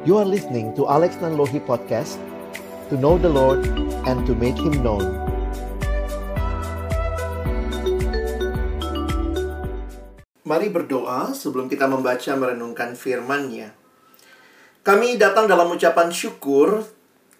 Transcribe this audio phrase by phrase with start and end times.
[0.00, 2.16] You are listening to Alex Nanlohi Podcast
[2.88, 3.68] To know the Lord
[4.08, 5.04] and to make Him known
[10.48, 13.76] Mari berdoa sebelum kita membaca merenungkan firman-Nya.
[14.80, 16.80] Kami datang dalam ucapan syukur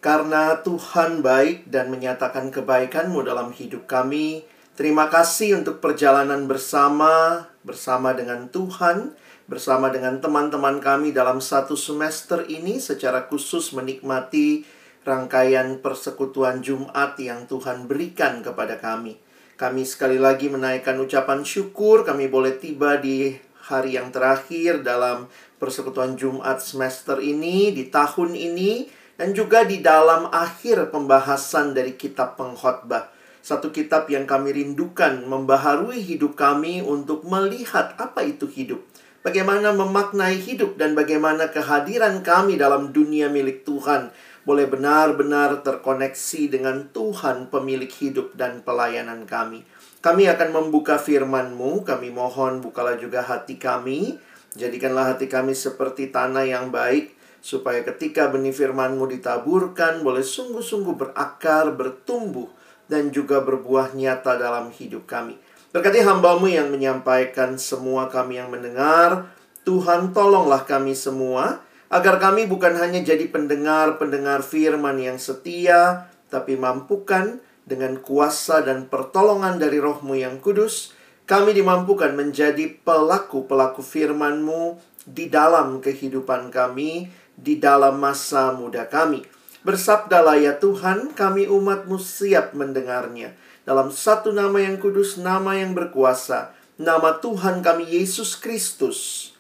[0.05, 4.45] karena Tuhan baik dan menyatakan kebaikan-Mu dalam hidup kami.
[4.77, 9.16] Terima kasih untuk perjalanan bersama, bersama dengan Tuhan,
[9.51, 14.63] bersama dengan teman-teman kami dalam satu semester ini secara khusus menikmati
[15.03, 19.19] rangkaian persekutuan Jumat yang Tuhan berikan kepada kami.
[19.59, 23.35] Kami sekali lagi menaikkan ucapan syukur kami boleh tiba di
[23.67, 25.27] hari yang terakhir dalam
[25.59, 28.87] persekutuan Jumat semester ini, di tahun ini,
[29.19, 33.11] dan juga di dalam akhir pembahasan dari kitab pengkhotbah.
[33.43, 38.90] Satu kitab yang kami rindukan membaharui hidup kami untuk melihat apa itu hidup.
[39.20, 44.08] Bagaimana memaknai hidup dan bagaimana kehadiran kami dalam dunia milik Tuhan
[44.48, 49.61] boleh benar-benar terkoneksi dengan Tuhan pemilik hidup dan pelayanan kami.
[50.00, 54.17] Kami akan membuka firman-Mu, kami mohon bukalah juga hati kami,
[54.56, 57.12] jadikanlah hati kami seperti tanah yang baik,
[57.45, 62.48] supaya ketika benih firman-Mu ditaburkan, boleh sungguh-sungguh berakar, bertumbuh,
[62.89, 65.36] dan juga berbuah nyata dalam hidup kami.
[65.71, 69.31] Berkati hambamu yang menyampaikan semua kami yang mendengar,
[69.63, 77.39] Tuhan tolonglah kami semua, agar kami bukan hanya jadi pendengar-pendengar firman yang setia, tapi mampukan
[77.63, 80.91] dengan kuasa dan pertolongan dari rohmu yang kudus,
[81.31, 84.75] kami dimampukan menjadi pelaku-pelaku firman-Mu
[85.07, 87.07] di dalam kehidupan kami,
[87.39, 89.23] di dalam masa muda kami.
[89.63, 93.39] Bersabdalah ya Tuhan, kami umat-Mu siap mendengarnya.
[93.71, 99.31] Dalam satu nama yang kudus, nama yang berkuasa, nama Tuhan kami Yesus Kristus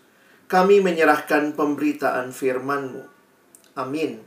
[0.46, 3.10] kami menyerahkan pemberitaan firman-Mu.
[3.74, 4.22] Amin.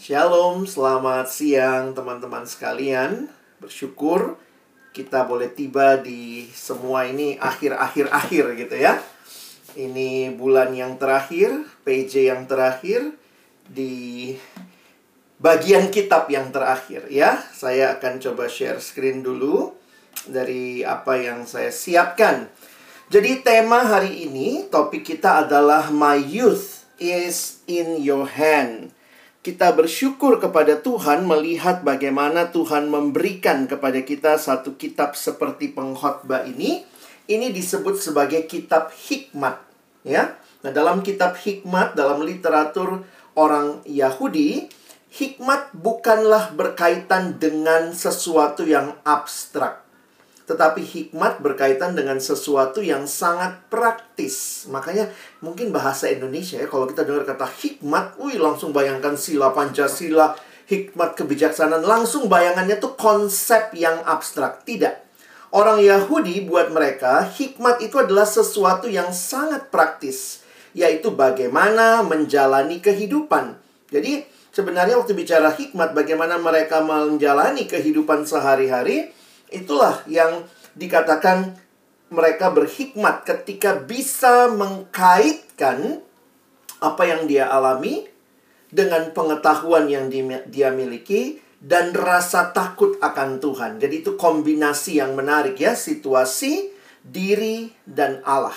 [0.00, 3.28] Shalom, selamat siang teman-teman sekalian.
[3.60, 4.40] Bersyukur
[4.96, 8.96] kita boleh tiba di semua ini akhir-akhir-akhir gitu ya.
[9.76, 13.12] Ini bulan yang terakhir, PJ yang terakhir
[13.68, 14.32] di
[15.38, 17.38] bagian kitab yang terakhir ya.
[17.54, 19.74] Saya akan coba share screen dulu
[20.26, 22.50] dari apa yang saya siapkan.
[23.08, 28.92] Jadi tema hari ini topik kita adalah My Youth is in Your Hand.
[29.40, 36.84] Kita bersyukur kepada Tuhan melihat bagaimana Tuhan memberikan kepada kita satu kitab seperti pengkhotbah ini.
[37.28, 39.60] Ini disebut sebagai kitab hikmat,
[40.04, 40.36] ya.
[40.64, 43.04] Nah, dalam kitab hikmat dalam literatur
[43.38, 44.68] orang Yahudi,
[45.08, 49.88] hikmat bukanlah berkaitan dengan sesuatu yang abstrak
[50.48, 54.64] tetapi hikmat berkaitan dengan sesuatu yang sangat praktis.
[54.72, 55.12] Makanya
[55.44, 60.32] mungkin bahasa Indonesia ya kalau kita dengar kata hikmat, wih langsung bayangkan sila Pancasila,
[60.64, 64.64] hikmat kebijaksanaan, langsung bayangannya tuh konsep yang abstrak.
[64.64, 65.04] Tidak.
[65.52, 70.40] Orang Yahudi buat mereka hikmat itu adalah sesuatu yang sangat praktis,
[70.72, 73.60] yaitu bagaimana menjalani kehidupan.
[73.92, 79.12] Jadi sebenarnya waktu bicara hikmat bagaimana mereka menjalani kehidupan sehari-hari,
[79.48, 80.44] Itulah yang
[80.76, 81.56] dikatakan
[82.12, 86.04] mereka berhikmat ketika bisa mengkaitkan
[86.78, 88.06] apa yang dia alami
[88.68, 90.12] dengan pengetahuan yang
[90.48, 93.80] dia miliki dan rasa takut akan Tuhan.
[93.80, 96.70] Jadi itu kombinasi yang menarik ya, situasi,
[97.02, 98.56] diri dan Allah.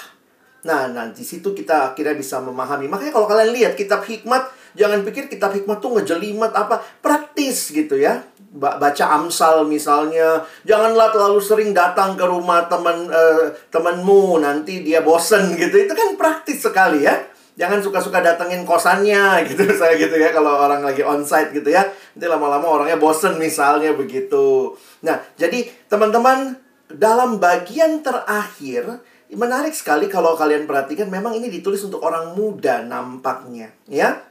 [0.62, 2.85] Nah, nanti situ kita akhirnya bisa memahami.
[2.85, 7.97] Makanya kalau kalian lihat kitab hikmat, jangan pikir kitab hikmat tuh ngejelimet apa, praktis gitu
[7.99, 14.99] ya baca Amsal misalnya, janganlah terlalu sering datang ke rumah teman uh, temanmu nanti dia
[14.99, 15.87] bosen gitu.
[15.87, 17.15] Itu kan praktis sekali ya.
[17.55, 21.88] Jangan suka-suka datengin kosannya gitu saya gitu ya kalau orang lagi onsite gitu ya.
[21.88, 24.75] Nanti lama-lama orangnya bosen misalnya begitu.
[25.07, 26.59] Nah, jadi teman-teman
[26.91, 28.99] dalam bagian terakhir
[29.31, 34.31] menarik sekali kalau kalian perhatikan memang ini ditulis untuk orang muda nampaknya ya.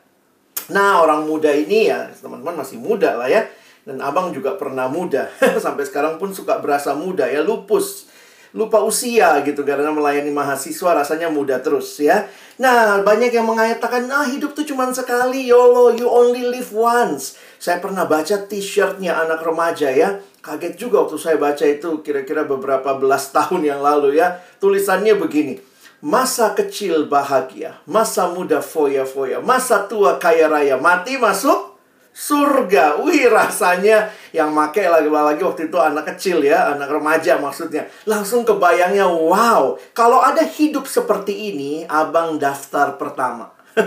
[0.71, 3.43] Nah, orang muda ini ya, teman-teman masih muda lah ya
[3.91, 5.27] dan abang juga pernah muda.
[5.65, 8.07] Sampai sekarang pun suka berasa muda ya, lupus.
[8.51, 12.27] Lupa usia gitu karena melayani mahasiswa rasanya muda terus ya.
[12.59, 17.79] Nah, banyak yang mengatakan, "Nah, hidup tuh cuma sekali, YOLO, you only live once." Saya
[17.79, 20.19] pernah baca t-shirtnya anak remaja ya.
[20.43, 24.43] Kaget juga waktu saya baca itu kira-kira beberapa belas tahun yang lalu ya.
[24.59, 25.70] Tulisannya begini.
[26.01, 31.77] Masa kecil bahagia, masa muda foya-foya, masa tua kaya raya, mati masuk
[32.17, 33.05] surga.
[33.05, 37.85] Wih, rasanya yang make lagi-lagi waktu itu anak kecil ya, anak remaja maksudnya.
[38.09, 43.53] Langsung kebayangnya, wow, kalau ada hidup seperti ini, abang daftar pertama.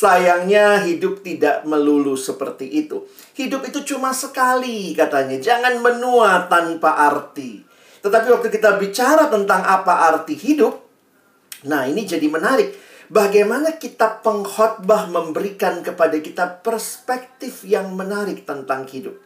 [0.00, 3.06] Sayangnya hidup tidak melulu seperti itu.
[3.38, 5.38] Hidup itu cuma sekali katanya.
[5.38, 7.62] Jangan menua tanpa arti.
[8.00, 10.89] Tetapi waktu kita bicara tentang apa arti hidup,
[11.66, 12.76] nah ini jadi menarik.
[13.10, 19.18] Bagaimana kita pengkhotbah memberikan kepada kita perspektif yang menarik tentang hidup.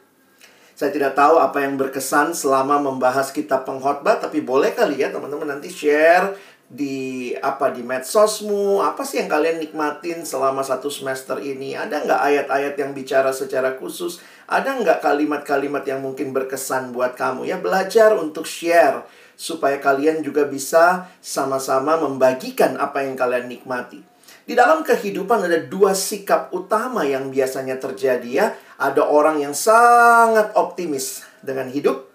[0.75, 5.55] Saya tidak tahu apa yang berkesan selama membahas kitab pengkhotbah, tapi boleh kali ya teman-teman
[5.55, 6.35] nanti share
[6.65, 8.83] di apa di medsosmu.
[8.83, 11.79] Apa sih yang kalian nikmatin selama satu semester ini?
[11.79, 14.19] Ada nggak ayat-ayat yang bicara secara khusus?
[14.51, 17.47] Ada nggak kalimat-kalimat yang mungkin berkesan buat kamu?
[17.47, 24.01] Ya belajar untuk share supaya kalian juga bisa sama-sama membagikan apa yang kalian nikmati
[24.45, 28.47] di dalam kehidupan ada dua sikap utama yang biasanya terjadi ya
[28.77, 32.15] ada orang yang sangat optimis dengan hidup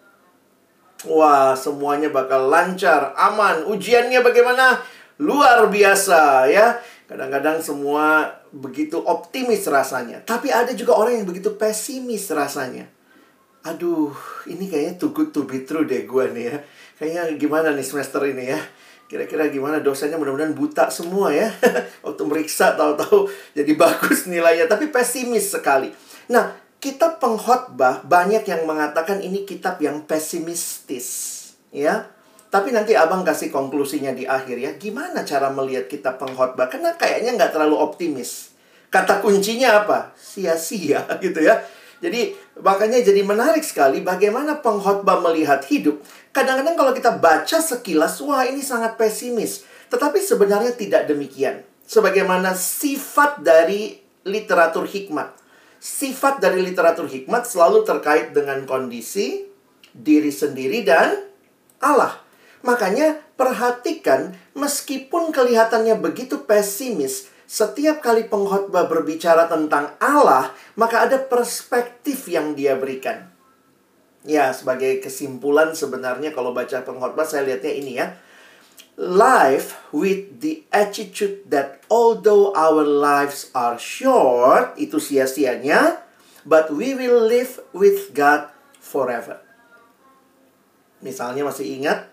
[1.08, 3.64] Wah, semuanya bakal lancar, aman.
[3.72, 4.84] Ujiannya bagaimana?
[5.24, 6.76] Luar biasa ya.
[7.08, 10.20] Kadang-kadang semua begitu optimis rasanya.
[10.28, 12.92] Tapi ada juga orang yang begitu pesimis rasanya.
[13.64, 14.12] Aduh,
[14.52, 16.58] ini kayaknya too good to be true deh gue nih ya.
[17.00, 18.60] Kayaknya gimana nih semester ini ya.
[19.10, 21.48] Kira-kira gimana dosanya mudah-mudahan buta semua ya.
[22.06, 24.68] Waktu meriksa tahu-tahu jadi bagus nilainya.
[24.68, 25.90] Tapi pesimis sekali.
[26.30, 26.54] Nah,
[26.84, 31.08] kitab pengkhotbah banyak yang mengatakan ini kitab yang pesimistis,
[31.72, 32.12] ya.
[32.50, 34.72] Tapi nanti abang kasih konklusinya di akhir ya.
[34.76, 36.68] Gimana cara melihat kitab pengkhotbah?
[36.68, 38.52] Karena kayaknya nggak terlalu optimis.
[38.90, 40.18] Kata kuncinya apa?
[40.18, 41.62] Sia-sia gitu ya.
[42.00, 46.00] Jadi makanya jadi menarik sekali bagaimana pengkhotbah melihat hidup.
[46.32, 49.68] Kadang-kadang kalau kita baca sekilas, wah ini sangat pesimis.
[49.92, 51.64] Tetapi sebenarnya tidak demikian.
[51.84, 55.40] Sebagaimana sifat dari literatur hikmat
[55.80, 59.48] sifat dari literatur hikmat selalu terkait dengan kondisi,
[59.96, 61.24] diri sendiri, dan
[61.80, 62.20] Allah.
[62.60, 72.30] Makanya perhatikan meskipun kelihatannya begitu pesimis, setiap kali pengkhotbah berbicara tentang Allah, maka ada perspektif
[72.30, 73.26] yang dia berikan.
[74.22, 78.14] Ya, sebagai kesimpulan sebenarnya kalau baca pengkhotbah saya lihatnya ini ya
[79.00, 86.04] life with the attitude that although our lives are short, itu sia-sianya,
[86.44, 88.52] but we will live with God
[88.84, 89.40] forever.
[91.00, 92.12] Misalnya masih ingat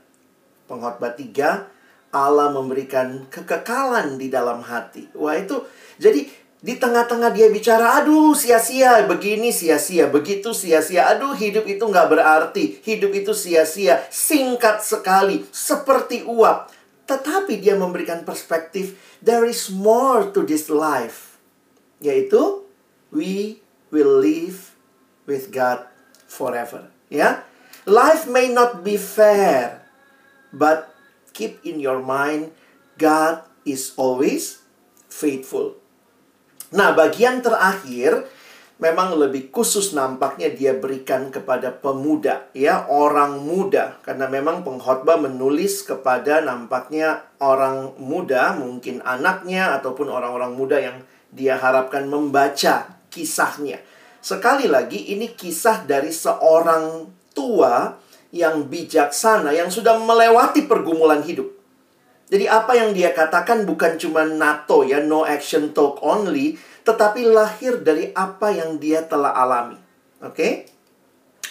[0.71, 1.76] pengkhotbah 3,
[2.15, 5.11] Allah memberikan kekekalan di dalam hati.
[5.15, 5.63] Wah itu,
[5.99, 6.27] jadi
[6.57, 12.81] di tengah-tengah dia bicara, aduh sia-sia, begini sia-sia, begitu sia-sia, aduh hidup itu nggak berarti,
[12.83, 16.73] hidup itu sia-sia, singkat sekali, seperti uap.
[17.07, 21.39] Tetapi dia memberikan perspektif, there is more to this life.
[22.03, 22.67] Yaitu,
[23.15, 23.63] we
[23.95, 24.75] will live
[25.29, 25.87] with God
[26.27, 26.91] forever.
[27.07, 27.47] Ya,
[27.87, 29.87] life may not be fair,
[30.51, 30.96] but
[31.37, 32.57] keep in your mind,
[32.97, 34.65] God is always
[35.13, 35.77] faithful.
[36.73, 38.25] Nah, bagian terakhir
[38.77, 45.81] memang lebih khusus nampaknya dia berikan kepada pemuda ya orang muda karena memang pengkhotbah menulis
[45.81, 51.01] kepada nampaknya orang muda mungkin anaknya ataupun orang-orang muda yang
[51.33, 53.81] dia harapkan membaca kisahnya
[54.21, 57.97] sekali lagi ini kisah dari seorang tua
[58.35, 61.57] yang bijaksana yang sudah melewati pergumulan hidup
[62.27, 67.83] jadi apa yang dia katakan bukan cuma NATO ya no action talk only tetapi lahir
[67.83, 69.75] dari apa yang dia telah alami.
[70.23, 70.31] Oke?
[70.31, 70.53] Okay?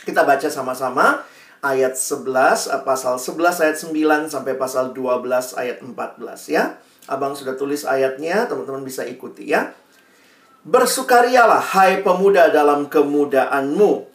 [0.07, 1.27] Kita baca sama-sama
[1.59, 6.79] ayat 11 eh, pasal 11 ayat 9 sampai pasal 12 ayat 14 ya.
[7.05, 9.75] Abang sudah tulis ayatnya, teman-teman bisa ikuti ya.
[10.65, 14.14] Bersukarialah hai pemuda dalam kemudaanmu.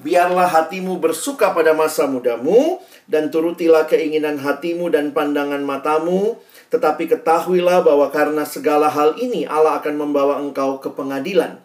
[0.00, 6.40] Biarlah hatimu bersuka pada masa mudamu dan turutilah keinginan hatimu dan pandangan matamu
[6.70, 11.58] tetapi ketahuilah bahwa karena segala hal ini Allah akan membawa engkau ke pengadilan.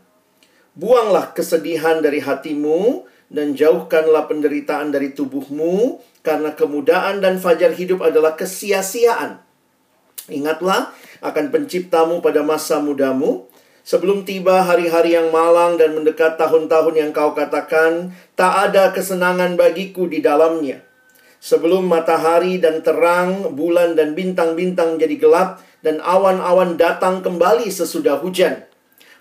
[0.75, 8.35] Buanglah kesedihan dari hatimu dan jauhkanlah penderitaan dari tubuhmu karena kemudaan dan fajar hidup adalah
[8.35, 9.39] kesia-siaan.
[10.27, 10.89] Ingatlah
[11.21, 13.45] akan penciptamu pada masa mudamu
[13.85, 20.09] Sebelum tiba hari-hari yang malang dan mendekat tahun-tahun yang kau katakan, tak ada kesenangan bagiku
[20.09, 20.81] di dalamnya.
[21.37, 28.65] Sebelum matahari dan terang, bulan dan bintang-bintang jadi gelap, dan awan-awan datang kembali sesudah hujan.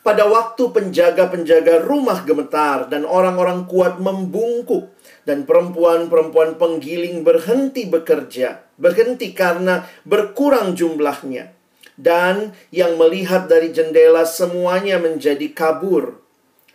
[0.01, 4.89] Pada waktu penjaga-penjaga rumah gemetar dan orang-orang kuat membungkuk,
[5.29, 11.53] dan perempuan-perempuan penggiling berhenti bekerja, berhenti karena berkurang jumlahnya.
[11.95, 16.19] Dan yang melihat dari jendela semuanya menjadi kabur,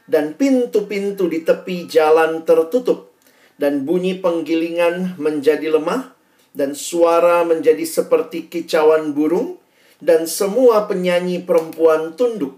[0.08, 3.12] dan pintu-pintu di tepi jalan tertutup
[3.60, 6.16] dan bunyi penggilingan menjadi lemah,
[6.56, 9.60] dan suara menjadi seperti kicauan burung.
[10.00, 12.56] dan semua penyanyi perempuan tunduk.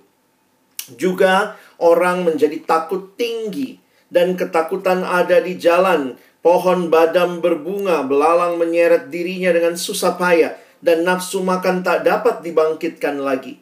[0.98, 3.82] Juga orang menjadi takut tinggi
[4.13, 6.18] dan ketakutan ada di jalan.
[6.41, 13.21] Pohon badam berbunga, belalang menyeret dirinya dengan susah payah, dan nafsu makan tak dapat dibangkitkan
[13.21, 13.61] lagi.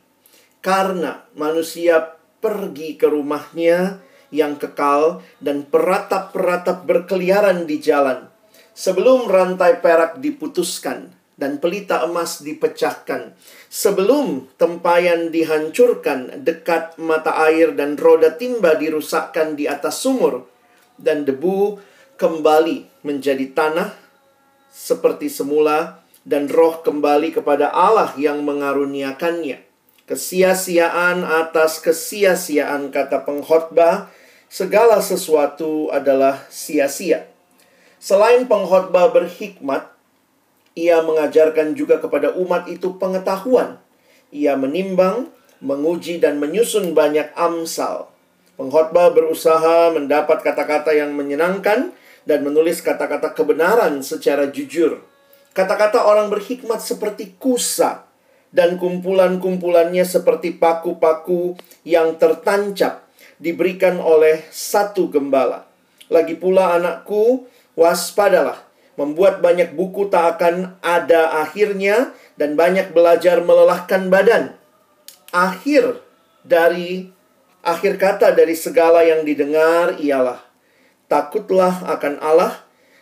[0.59, 3.99] Karena manusia pergi ke rumahnya
[4.31, 8.27] yang kekal dan peratap-peratap berkeliaran di jalan.
[8.75, 13.35] Sebelum rantai perak diputuskan dan pelita emas dipecahkan.
[13.67, 20.47] Sebelum tempayan dihancurkan dekat mata air dan roda timba dirusakkan di atas sumur.
[20.99, 21.79] Dan debu
[22.19, 23.95] kembali menjadi tanah
[24.67, 25.99] seperti semula
[26.29, 29.65] dan roh kembali kepada Allah yang mengaruniakannya.
[30.05, 34.13] Kesia-siaan atas kesia-siaan kata pengkhotbah,
[34.45, 37.25] segala sesuatu adalah sia-sia.
[37.98, 39.89] Selain pengkhotbah berhikmat,
[40.77, 43.81] ia mengajarkan juga kepada umat itu pengetahuan.
[44.29, 45.33] Ia menimbang,
[45.65, 48.13] menguji dan menyusun banyak amsal.
[48.53, 51.89] Pengkhotbah berusaha mendapat kata-kata yang menyenangkan
[52.29, 55.01] dan menulis kata-kata kebenaran secara jujur.
[55.53, 58.06] Kata-kata orang berhikmat seperti kusa
[58.50, 63.06] dan kumpulan-kumpulannya seperti paku-paku yang tertancap
[63.41, 65.65] diberikan oleh satu gembala.
[66.10, 67.46] Lagi pula anakku,
[67.77, 68.68] waspadalah.
[69.00, 74.60] Membuat banyak buku tak akan ada akhirnya dan banyak belajar melelahkan badan.
[75.32, 76.03] Akhir
[76.44, 77.08] dari
[77.63, 80.44] akhir kata dari segala yang didengar ialah
[81.08, 82.60] takutlah akan Allah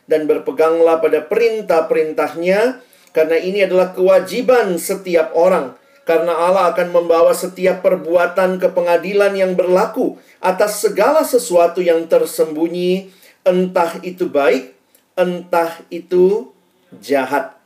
[0.08, 5.76] dan berpeganglah pada perintah-perintahnya karena ini adalah kewajiban setiap orang.
[6.08, 13.12] Karena Allah akan membawa setiap perbuatan ke pengadilan yang berlaku atas segala sesuatu yang tersembunyi.
[13.44, 14.78] Entah itu baik
[15.18, 16.54] entah itu
[17.02, 17.58] jahat.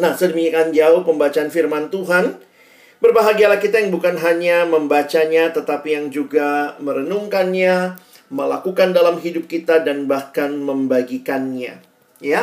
[0.00, 2.40] Nah sedemikian jauh pembacaan firman Tuhan.
[3.04, 8.00] Berbahagialah kita yang bukan hanya membacanya, tetapi yang juga merenungkannya,
[8.32, 11.80] melakukan dalam hidup kita dan bahkan membagikannya.
[12.22, 12.40] Ya.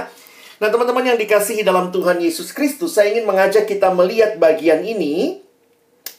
[0.61, 5.41] Nah, teman-teman yang dikasihi dalam Tuhan Yesus Kristus, saya ingin mengajak kita melihat bagian ini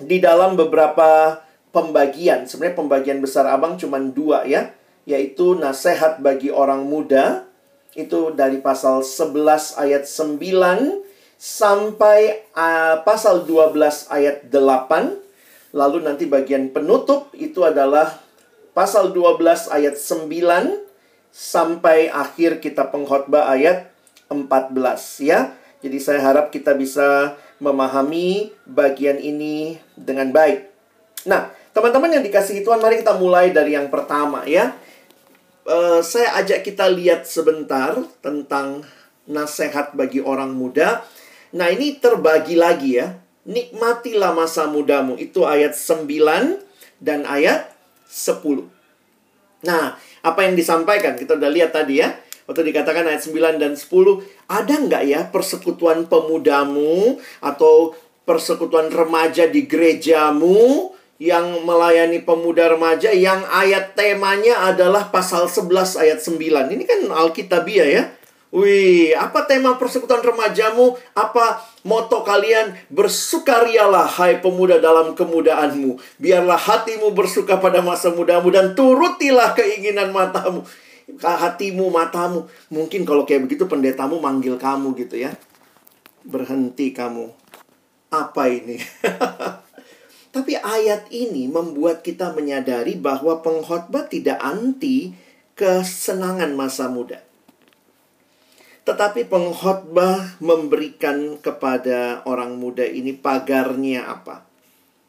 [0.02, 1.38] di dalam beberapa
[1.70, 2.50] pembagian.
[2.50, 4.74] Sebenarnya pembagian besar Abang cuma dua ya,
[5.06, 7.46] yaitu nasihat bagi orang muda
[7.92, 11.04] itu dari pasal 11 ayat 9
[11.36, 15.76] sampai uh, pasal 12 ayat 8.
[15.76, 18.21] Lalu nanti bagian penutup itu adalah
[18.72, 20.28] pasal 12 ayat 9
[21.32, 23.92] sampai akhir kita pengkhotbah ayat
[24.28, 24.76] 14
[25.24, 25.56] ya.
[25.82, 30.70] Jadi saya harap kita bisa memahami bagian ini dengan baik.
[31.26, 34.74] Nah, teman-teman yang dikasih Tuhan, mari kita mulai dari yang pertama ya.
[35.62, 38.82] Uh, saya ajak kita lihat sebentar tentang
[39.26, 41.02] nasihat bagi orang muda.
[41.54, 43.18] Nah, ini terbagi lagi ya.
[43.42, 45.18] Nikmatilah masa mudamu.
[45.18, 46.62] Itu ayat 9
[47.02, 47.71] dan ayat
[48.12, 48.68] 10.
[49.64, 51.16] Nah, apa yang disampaikan?
[51.16, 52.12] Kita udah lihat tadi ya.
[52.44, 57.96] Waktu dikatakan ayat 9 dan 10, ada nggak ya persekutuan pemudamu atau
[58.28, 60.92] persekutuan remaja di gerejamu
[61.22, 66.74] yang melayani pemuda remaja yang ayat temanya adalah pasal 11 ayat 9.
[66.74, 68.04] Ini kan Alkitabiah ya.
[68.52, 71.00] Wih, apa tema persekutuan remajamu?
[71.16, 72.76] Apa moto kalian?
[72.92, 75.96] Bersukarialah hai pemuda dalam kemudaanmu.
[76.20, 80.68] Biarlah hatimu bersuka pada masa mudamu dan turutilah keinginan matamu.
[81.16, 82.44] Hatimu, matamu.
[82.68, 85.32] Mungkin kalau kayak begitu pendetamu manggil kamu gitu ya.
[86.20, 87.32] Berhenti kamu.
[88.12, 88.76] Apa ini?
[90.36, 95.16] Tapi ayat ini membuat kita menyadari bahwa pengkhotbah tidak anti
[95.56, 97.31] kesenangan masa muda.
[98.82, 104.42] Tetapi pengkhotbah memberikan kepada orang muda ini pagarnya apa?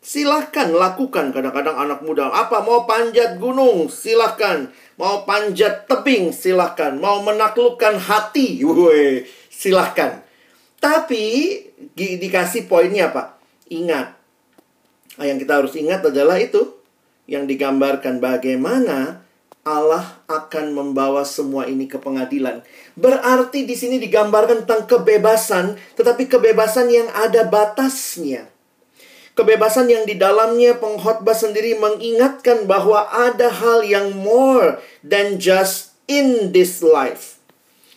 [0.03, 4.69] Silahkan lakukan kadang-kadang anak muda Apa mau panjat gunung silahkan.
[4.99, 6.93] Mau panjat tebing silahkan.
[6.93, 10.21] Mau menaklukkan hati Woi, silahkan.
[10.77, 11.23] Tapi
[11.95, 13.39] di, dikasih poinnya apa?
[13.71, 14.19] Ingat.
[15.17, 16.77] Yang kita harus ingat adalah itu.
[17.25, 19.22] Yang digambarkan bagaimana
[19.63, 22.67] Allah akan membawa semua ini ke pengadilan.
[22.99, 28.51] Berarti di sini digambarkan tentang kebebasan, tetapi kebebasan yang ada batasnya.
[29.33, 36.51] Kebebasan yang di dalamnya pengkhotbah sendiri mengingatkan bahwa ada hal yang more than just in
[36.51, 37.41] this life.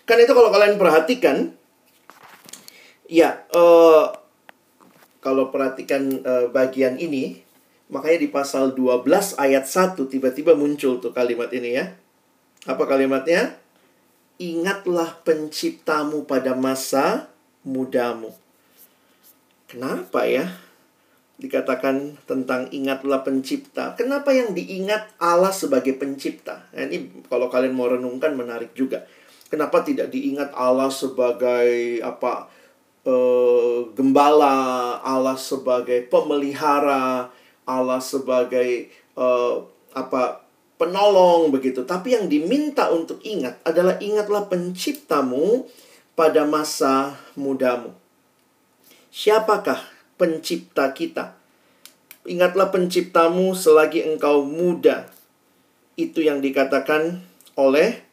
[0.07, 1.51] Kan itu kalau kalian perhatikan,
[3.11, 4.15] ya, uh,
[5.19, 7.46] kalau perhatikan uh, bagian ini,
[7.87, 11.95] Makanya di pasal 12 ayat 1 tiba-tiba muncul tuh kalimat ini ya.
[12.67, 13.55] Apa kalimatnya?
[14.43, 17.31] Ingatlah penciptamu pada masa
[17.63, 18.35] mudamu.
[19.71, 20.51] Kenapa ya?
[21.39, 23.95] Dikatakan tentang ingatlah pencipta.
[23.95, 26.67] Kenapa yang diingat Allah sebagai pencipta?
[26.75, 29.07] Nah, ini kalau kalian mau renungkan menarik juga.
[29.47, 32.51] Kenapa tidak diingat Allah sebagai apa?
[33.07, 37.31] Uh, gembala, Allah sebagai pemelihara,
[37.67, 40.47] Allah sebagai uh, apa
[40.79, 41.83] penolong begitu.
[41.83, 45.67] Tapi yang diminta untuk ingat adalah ingatlah penciptamu
[46.15, 47.93] pada masa mudamu.
[49.11, 49.83] Siapakah
[50.17, 51.37] pencipta kita?
[52.27, 55.11] Ingatlah penciptamu selagi engkau muda.
[55.97, 57.25] Itu yang dikatakan
[57.57, 58.05] oleh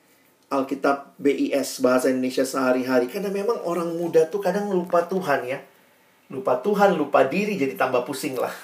[0.54, 5.60] Alkitab BIS bahasa Indonesia sehari-hari karena memang orang muda tuh kadang lupa Tuhan ya.
[6.32, 8.54] Lupa Tuhan, lupa diri jadi tambah pusing lah.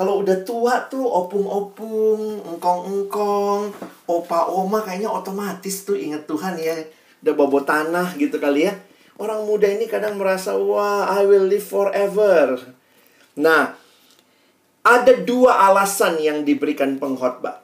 [0.00, 3.68] Kalau udah tua tuh opung-opung, engkong-engkong,
[4.08, 6.72] opa-oma kayaknya otomatis tuh inget Tuhan ya.
[7.20, 8.72] Udah bobo tanah gitu kali ya.
[9.20, 12.56] Orang muda ini kadang merasa, wah, I will live forever.
[13.36, 13.76] Nah,
[14.80, 17.60] ada dua alasan yang diberikan pengkhotbah.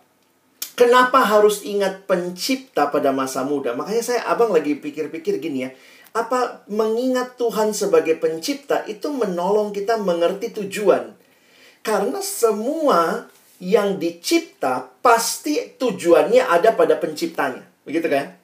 [0.77, 3.73] Kenapa harus ingat pencipta pada masa muda?
[3.73, 5.73] Makanya saya abang lagi pikir-pikir gini ya.
[6.13, 11.25] Apa mengingat Tuhan sebagai pencipta itu menolong kita mengerti tujuan.
[11.87, 13.31] Karena semua
[13.63, 17.63] yang dicipta pasti tujuannya ada pada penciptanya.
[17.87, 18.35] Begitu kan?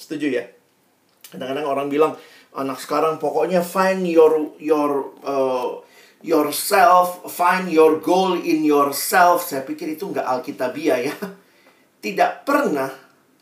[0.00, 0.44] Setuju ya?
[1.28, 2.16] Kadang-kadang orang bilang,
[2.56, 5.84] anak sekarang pokoknya find your your uh,
[6.24, 9.44] yourself, find your goal in yourself.
[9.44, 11.14] Saya pikir itu nggak alkitabiah ya
[12.06, 12.88] tidak pernah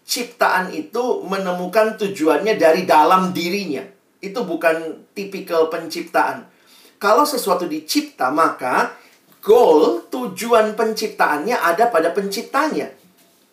[0.03, 3.87] ciptaan itu menemukan tujuannya dari dalam dirinya.
[4.19, 6.49] Itu bukan tipikal penciptaan.
[6.97, 8.97] Kalau sesuatu dicipta, maka
[9.45, 12.89] goal, tujuan penciptaannya ada pada penciptanya.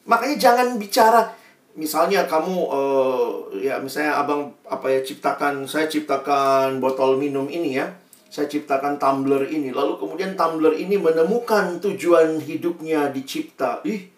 [0.07, 1.36] Makanya jangan bicara
[1.71, 7.95] misalnya kamu uh, ya misalnya abang apa ya ciptakan saya ciptakan botol minum ini ya
[8.27, 14.11] saya ciptakan tumbler ini lalu kemudian tumbler ini menemukan tujuan hidupnya dicipta ih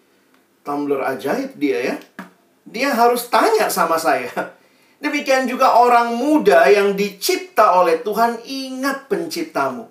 [0.64, 1.96] tumbler ajaib dia ya.
[2.64, 4.32] Dia harus tanya sama saya.
[5.04, 9.84] Demikian juga orang muda yang dicipta oleh Tuhan ingat penciptamu.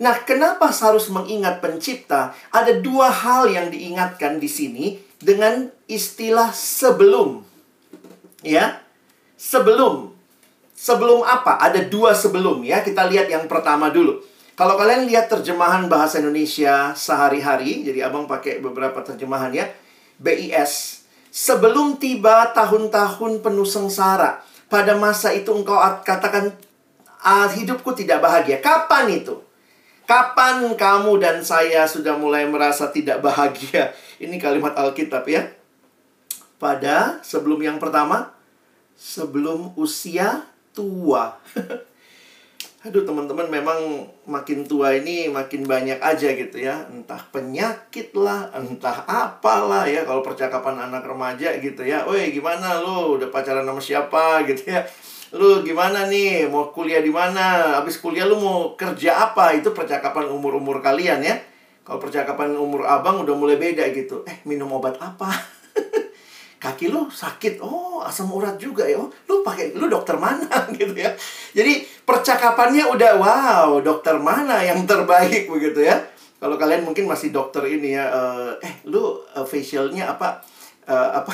[0.00, 2.32] Nah, kenapa harus mengingat pencipta?
[2.48, 7.44] Ada dua hal yang diingatkan di sini dengan istilah sebelum.
[8.40, 8.80] Ya.
[9.36, 10.16] Sebelum.
[10.72, 11.60] Sebelum apa?
[11.60, 12.80] Ada dua sebelum ya.
[12.80, 14.24] Kita lihat yang pertama dulu.
[14.56, 19.68] Kalau kalian lihat terjemahan bahasa Indonesia sehari-hari, jadi Abang pakai beberapa terjemahan ya.
[20.16, 21.04] BIS.
[21.28, 24.40] Sebelum tiba tahun-tahun penuh sengsara,
[24.72, 26.56] pada masa itu engkau katakan,
[27.20, 28.64] ah, hidupku tidak bahagia.
[28.64, 29.49] Kapan itu?
[30.10, 33.94] Kapan kamu dan saya sudah mulai merasa tidak bahagia?
[34.18, 35.46] Ini kalimat Alkitab ya.
[36.58, 38.34] Pada sebelum yang pertama,
[38.98, 41.38] sebelum usia tua.
[42.90, 49.04] Aduh teman-teman memang makin tua ini makin banyak aja gitu ya Entah penyakit lah, entah
[49.04, 54.48] apalah ya Kalau percakapan anak remaja gitu ya Woi gimana lu udah pacaran sama siapa
[54.48, 54.80] gitu ya
[55.30, 56.50] Lu gimana nih?
[56.50, 57.78] Mau kuliah di mana?
[57.78, 59.54] Habis kuliah lu mau kerja apa?
[59.54, 61.38] Itu percakapan umur-umur kalian ya.
[61.86, 64.26] Kalau percakapan umur abang udah mulai beda gitu.
[64.26, 65.30] Eh minum obat apa?
[66.62, 67.62] Kaki lu sakit.
[67.62, 68.98] Oh asam urat juga ya.
[68.98, 70.50] Oh lu pakai lu dokter mana?
[70.78, 71.14] Gitu ya.
[71.54, 75.94] Jadi percakapannya udah wow dokter mana yang terbaik begitu ya.
[76.42, 80.42] Kalau kalian mungkin masih dokter ini ya uh, eh lu uh, facialnya apa?
[80.90, 81.32] Uh, apa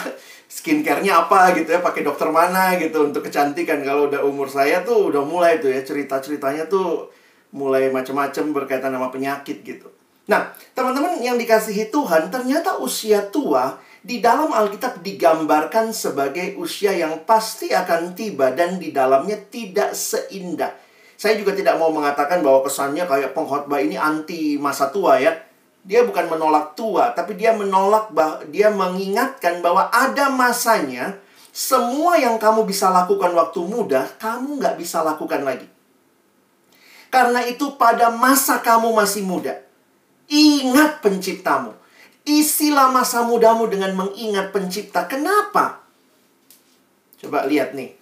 [0.57, 5.13] skincarenya apa gitu ya pakai dokter mana gitu untuk kecantikan kalau udah umur saya tuh
[5.13, 7.13] udah mulai tuh ya cerita ceritanya tuh
[7.53, 9.93] mulai macam-macam berkaitan sama penyakit gitu
[10.25, 17.27] nah teman-teman yang dikasihi Tuhan ternyata usia tua di dalam Alkitab digambarkan sebagai usia yang
[17.27, 20.71] pasti akan tiba dan di dalamnya tidak seindah.
[21.19, 25.35] Saya juga tidak mau mengatakan bahwa kesannya kayak pengkhotbah ini anti masa tua ya.
[25.87, 31.15] Dia bukan menolak tua, tapi dia menolak bah dia mengingatkan bahwa ada masanya
[31.55, 35.71] semua yang kamu bisa lakukan waktu muda, kamu nggak bisa lakukan lagi.
[37.09, 39.63] Karena itu pada masa kamu masih muda,
[40.27, 41.87] ingat penciptamu
[42.27, 45.07] Isilah masa mudamu dengan mengingat pencipta.
[45.07, 45.87] Kenapa?
[47.23, 47.95] Coba lihat nih.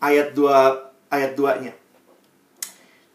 [0.00, 1.76] Ayat 2 ayat 2-nya.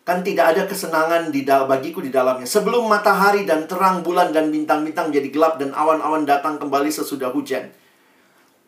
[0.06, 2.46] Kan tidak ada kesenangan di bagiku di dalamnya.
[2.46, 7.74] Sebelum matahari dan terang bulan dan bintang-bintang menjadi gelap dan awan-awan datang kembali sesudah hujan.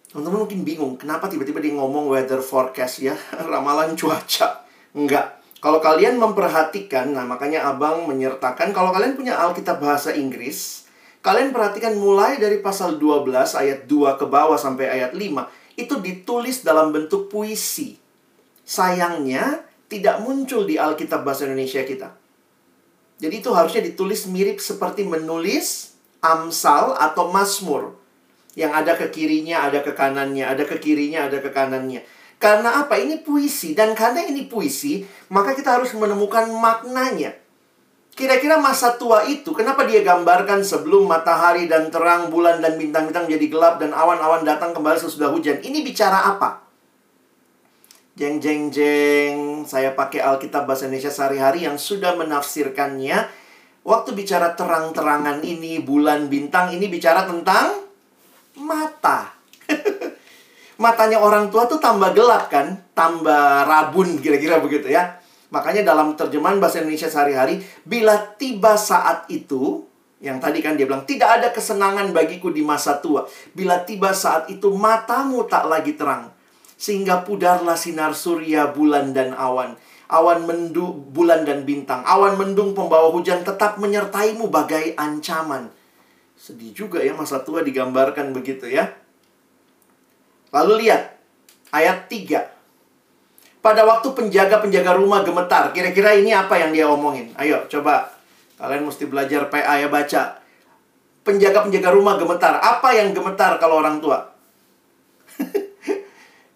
[0.09, 3.13] Teman-teman mungkin bingung, kenapa tiba-tiba dia ngomong weather forecast ya,
[3.53, 4.65] ramalan cuaca.
[4.97, 5.37] Enggak.
[5.61, 10.87] Kalau kalian memperhatikan, nah makanya abang menyertakan, kalau kalian punya Alkitab bahasa Inggris,
[11.27, 13.27] Kalian perhatikan mulai dari pasal 12
[13.59, 17.99] ayat 2 ke bawah sampai ayat 5 itu ditulis dalam bentuk puisi.
[18.63, 22.11] Sayangnya tidak muncul di Alkitab bahasa Indonesia kita.
[23.17, 27.97] Jadi itu harusnya ditulis mirip seperti menulis Amsal atau Mazmur.
[28.57, 32.01] Yang ada ke kirinya, ada ke kanannya, ada ke kirinya, ada ke kanannya.
[32.37, 32.97] Karena apa?
[32.97, 33.73] Ini puisi.
[33.73, 35.01] Dan karena ini puisi,
[35.33, 37.33] maka kita harus menemukan maknanya.
[38.17, 43.45] Kira-kira masa tua itu, kenapa dia gambarkan sebelum matahari dan terang, bulan dan bintang-bintang menjadi
[43.45, 45.61] gelap, dan awan-awan datang kembali sesudah hujan?
[45.61, 46.66] Ini bicara apa?
[48.17, 53.29] Jeng jeng jeng, saya pakai Alkitab Bahasa Indonesia sehari-hari yang sudah menafsirkannya.
[53.85, 57.77] Waktu bicara terang-terangan ini, bulan, bintang, ini bicara tentang
[58.57, 59.37] mata.
[60.81, 62.81] Matanya orang tua tuh tambah gelap kan?
[62.97, 65.21] Tambah rabun, kira-kira begitu ya.
[65.53, 69.85] Makanya dalam terjemahan bahasa Indonesia sehari-hari, bila tiba saat itu,
[70.25, 73.29] yang tadi kan dia bilang, tidak ada kesenangan bagiku di masa tua.
[73.53, 76.33] Bila tiba saat itu, matamu tak lagi terang
[76.77, 79.73] sehingga pudarlah sinar surya, bulan, dan awan.
[80.07, 82.05] Awan mendung, bulan, dan bintang.
[82.05, 85.73] Awan mendung pembawa hujan tetap menyertaimu bagai ancaman.
[86.37, 88.93] Sedih juga ya masa tua digambarkan begitu ya.
[90.53, 91.17] Lalu lihat
[91.73, 92.55] ayat 3.
[93.59, 95.73] Pada waktu penjaga-penjaga rumah gemetar.
[95.75, 97.33] Kira-kira ini apa yang dia omongin?
[97.35, 98.15] Ayo coba.
[98.55, 100.39] Kalian mesti belajar PA ya baca.
[101.25, 102.63] Penjaga-penjaga rumah gemetar.
[102.63, 104.36] Apa yang gemetar kalau orang tua?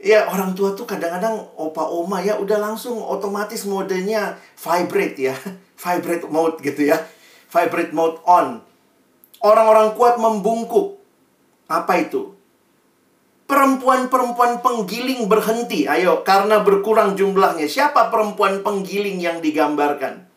[0.01, 5.35] Ya orang tua tuh kadang-kadang opa oma ya udah langsung otomatis modenya vibrate ya.
[5.81, 6.97] Vibrate mode gitu ya.
[7.49, 8.61] Vibrate mode on.
[9.41, 11.01] Orang-orang kuat membungkuk.
[11.65, 12.37] Apa itu?
[13.49, 15.89] Perempuan-perempuan penggiling berhenti.
[15.89, 17.65] Ayo, karena berkurang jumlahnya.
[17.65, 20.29] Siapa perempuan penggiling yang digambarkan?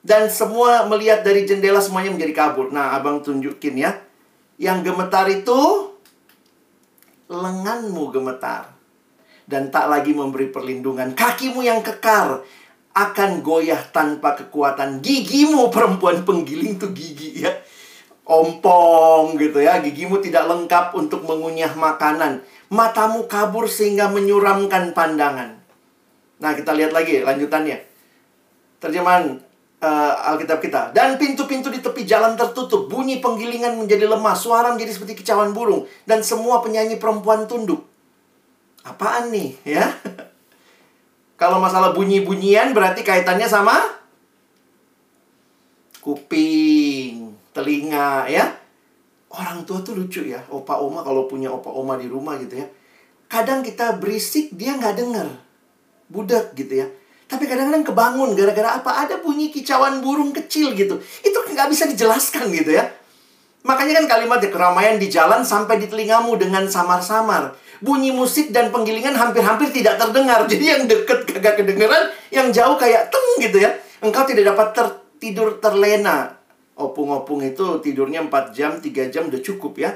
[0.00, 2.72] Dan semua melihat dari jendela semuanya menjadi kabur.
[2.72, 4.00] Nah, abang tunjukin ya.
[4.56, 5.87] Yang gemetar itu
[7.28, 8.72] lenganmu gemetar
[9.48, 11.16] dan tak lagi memberi perlindungan.
[11.16, 12.44] Kakimu yang kekar
[12.92, 15.00] akan goyah tanpa kekuatan.
[15.00, 17.52] Gigimu perempuan penggiling tuh gigi ya.
[18.28, 19.80] Ompong gitu ya.
[19.80, 22.44] Gigimu tidak lengkap untuk mengunyah makanan.
[22.68, 25.56] Matamu kabur sehingga menyuramkan pandangan.
[26.38, 27.80] Nah, kita lihat lagi lanjutannya.
[28.78, 29.47] Terjemahan
[29.82, 30.90] uh, Alkitab kita.
[30.94, 32.90] Dan pintu-pintu di tepi jalan tertutup.
[32.90, 34.34] Bunyi penggilingan menjadi lemah.
[34.34, 35.86] Suara menjadi seperti kicauan burung.
[36.04, 37.86] Dan semua penyanyi perempuan tunduk.
[38.86, 39.84] Apaan nih ya?
[41.40, 43.78] Kalau masalah bunyi-bunyian berarti kaitannya sama
[46.02, 48.58] kuping, telinga ya.
[49.28, 50.40] Orang tua tuh lucu ya.
[50.48, 52.66] Opa oma kalau punya opa oma di rumah gitu ya.
[53.28, 55.28] Kadang kita berisik dia nggak denger.
[56.08, 56.88] Budak gitu ya.
[57.28, 59.04] Tapi kadang-kadang kebangun gara-gara apa?
[59.04, 60.96] Ada bunyi kicauan burung kecil gitu.
[61.20, 62.88] Itu nggak bisa dijelaskan gitu ya.
[63.68, 67.52] Makanya kan kalimat keramaian di jalan sampai di telingamu dengan samar-samar.
[67.84, 70.48] Bunyi musik dan penggilingan hampir-hampir tidak terdengar.
[70.48, 73.76] Jadi yang deket kagak kedengeran, yang jauh kayak teng gitu ya.
[74.00, 74.86] Engkau tidak dapat ter
[75.20, 76.32] tidur terlena.
[76.78, 79.90] Opung-opung itu tidurnya 4 jam, 3 jam udah cukup ya.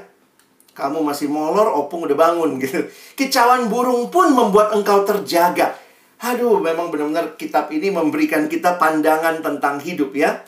[0.73, 2.87] Kamu masih molor, opung udah bangun gitu.
[3.17, 5.79] Kicauan burung pun membuat engkau terjaga.
[6.23, 10.47] Aduh, memang benar-benar kitab ini memberikan kita pandangan tentang hidup ya.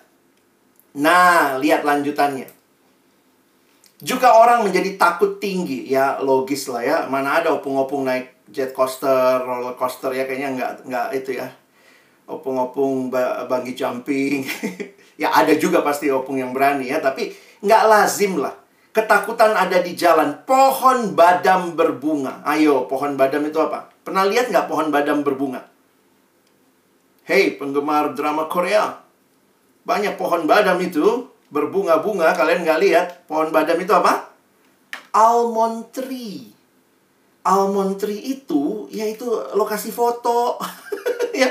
[0.94, 2.46] Nah, lihat lanjutannya.
[3.98, 6.98] Juga orang menjadi takut tinggi, ya logis lah ya.
[7.10, 11.50] Mana ada opung-opung naik jet coaster, roller coaster ya kayaknya nggak nggak itu ya.
[12.30, 13.10] Opung-opung
[13.50, 14.46] banggi jumping.
[15.22, 17.34] ya ada juga pasti opung yang berani ya, tapi
[17.66, 18.54] nggak lazim lah.
[18.94, 20.46] Ketakutan ada di jalan.
[20.46, 22.46] Pohon badam berbunga.
[22.46, 23.93] Ayo, pohon badam itu apa?
[24.04, 25.64] Pernah lihat nggak pohon badam berbunga?
[27.24, 29.00] Hei, penggemar drama Korea.
[29.88, 32.36] Banyak pohon badam itu berbunga-bunga.
[32.36, 34.28] Kalian nggak lihat pohon badam itu apa?
[35.16, 36.52] Almond tree.
[37.48, 39.24] Almond tree itu yaitu
[39.56, 40.60] lokasi foto.
[41.40, 41.48] ya,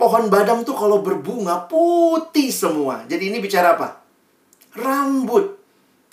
[0.00, 3.04] pohon badam tuh kalau berbunga putih semua.
[3.04, 4.00] Jadi ini bicara apa?
[4.72, 5.60] Rambut.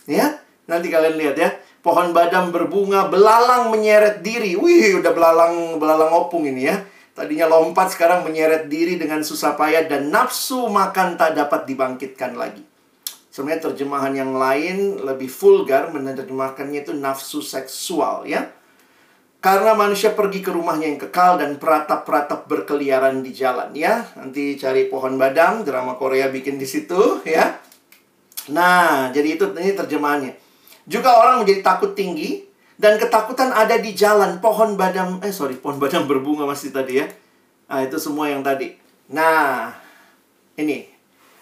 [0.04, 1.50] Ya, nanti kalian lihat ya.
[1.88, 4.60] Pohon badam berbunga, belalang menyeret diri.
[4.60, 6.84] Wih, udah belalang belalang opung ini ya.
[7.16, 12.60] Tadinya lompat, sekarang menyeret diri dengan susah payah dan nafsu makan tak dapat dibangkitkan lagi.
[13.32, 18.52] Sebenarnya terjemahan yang lain lebih vulgar menerjemahkannya itu nafsu seksual ya.
[19.40, 24.12] Karena manusia pergi ke rumahnya yang kekal dan peratap-peratap berkeliaran di jalan ya.
[24.20, 27.56] Nanti cari pohon badam, drama Korea bikin di situ ya.
[28.52, 30.47] Nah, jadi itu ini terjemahannya.
[30.88, 32.48] Juga orang menjadi takut tinggi
[32.80, 37.12] dan ketakutan ada di jalan pohon badam eh sorry pohon badam berbunga masih tadi ya.
[37.68, 38.72] Nah, itu semua yang tadi.
[39.12, 39.76] Nah,
[40.56, 40.88] ini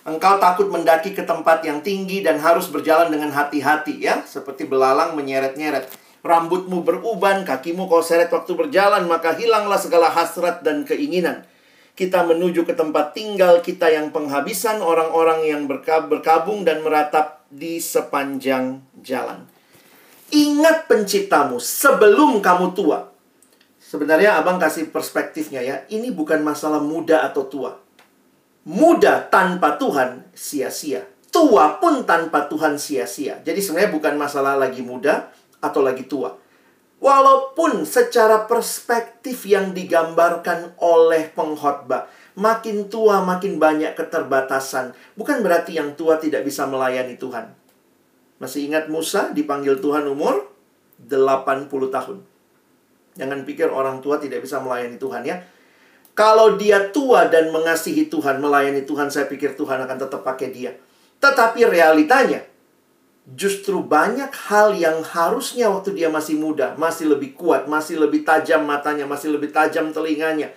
[0.05, 5.13] engkau takut mendaki ke tempat yang tinggi dan harus berjalan dengan hati-hati ya, seperti belalang
[5.13, 5.85] menyeret-nyeret.
[6.25, 11.45] Rambutmu beruban, kakimu kau seret waktu berjalan, maka hilanglah segala hasrat dan keinginan.
[11.95, 15.61] kita menuju ke tempat tinggal kita yang penghabisan, orang-orang yang
[16.11, 19.47] berkabung dan meratap di sepanjang jalan.
[20.35, 23.07] Ingat penciptamu sebelum kamu tua.
[23.79, 27.79] Sebenarnya abang kasih perspektifnya ya, ini bukan masalah muda atau tua.
[28.67, 31.07] Muda tanpa Tuhan sia-sia.
[31.31, 33.39] Tua pun tanpa Tuhan sia-sia.
[33.39, 35.31] Jadi sebenarnya bukan masalah lagi muda
[35.63, 36.35] atau lagi tua
[37.05, 45.95] Walaupun secara perspektif yang digambarkan oleh pengkhotbah, makin tua makin banyak keterbatasan, bukan berarti yang
[45.95, 47.51] tua tidak bisa melayani Tuhan.
[48.39, 50.51] Masih ingat Musa dipanggil Tuhan umur
[50.99, 52.17] 80 tahun.
[53.15, 55.39] Jangan pikir orang tua tidak bisa melayani Tuhan ya.
[56.15, 60.71] Kalau dia tua dan mengasihi Tuhan, melayani Tuhan, saya pikir Tuhan akan tetap pakai dia.
[61.19, 62.39] Tetapi realitanya,
[63.35, 68.63] justru banyak hal yang harusnya waktu dia masih muda, masih lebih kuat, masih lebih tajam
[68.63, 70.55] matanya, masih lebih tajam telinganya,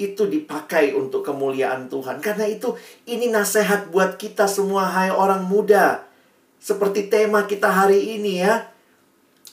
[0.00, 2.24] itu dipakai untuk kemuliaan Tuhan.
[2.24, 2.72] Karena itu
[3.04, 6.08] ini nasihat buat kita semua hai orang muda.
[6.56, 8.72] Seperti tema kita hari ini ya.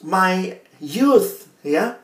[0.01, 1.99] My youth ya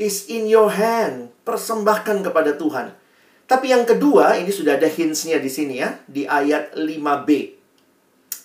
[0.00, 1.28] is in your hand.
[1.44, 2.96] Persembahkan kepada Tuhan.
[3.44, 7.28] Tapi yang kedua, ini sudah ada hintsnya di sini ya, di ayat 5b.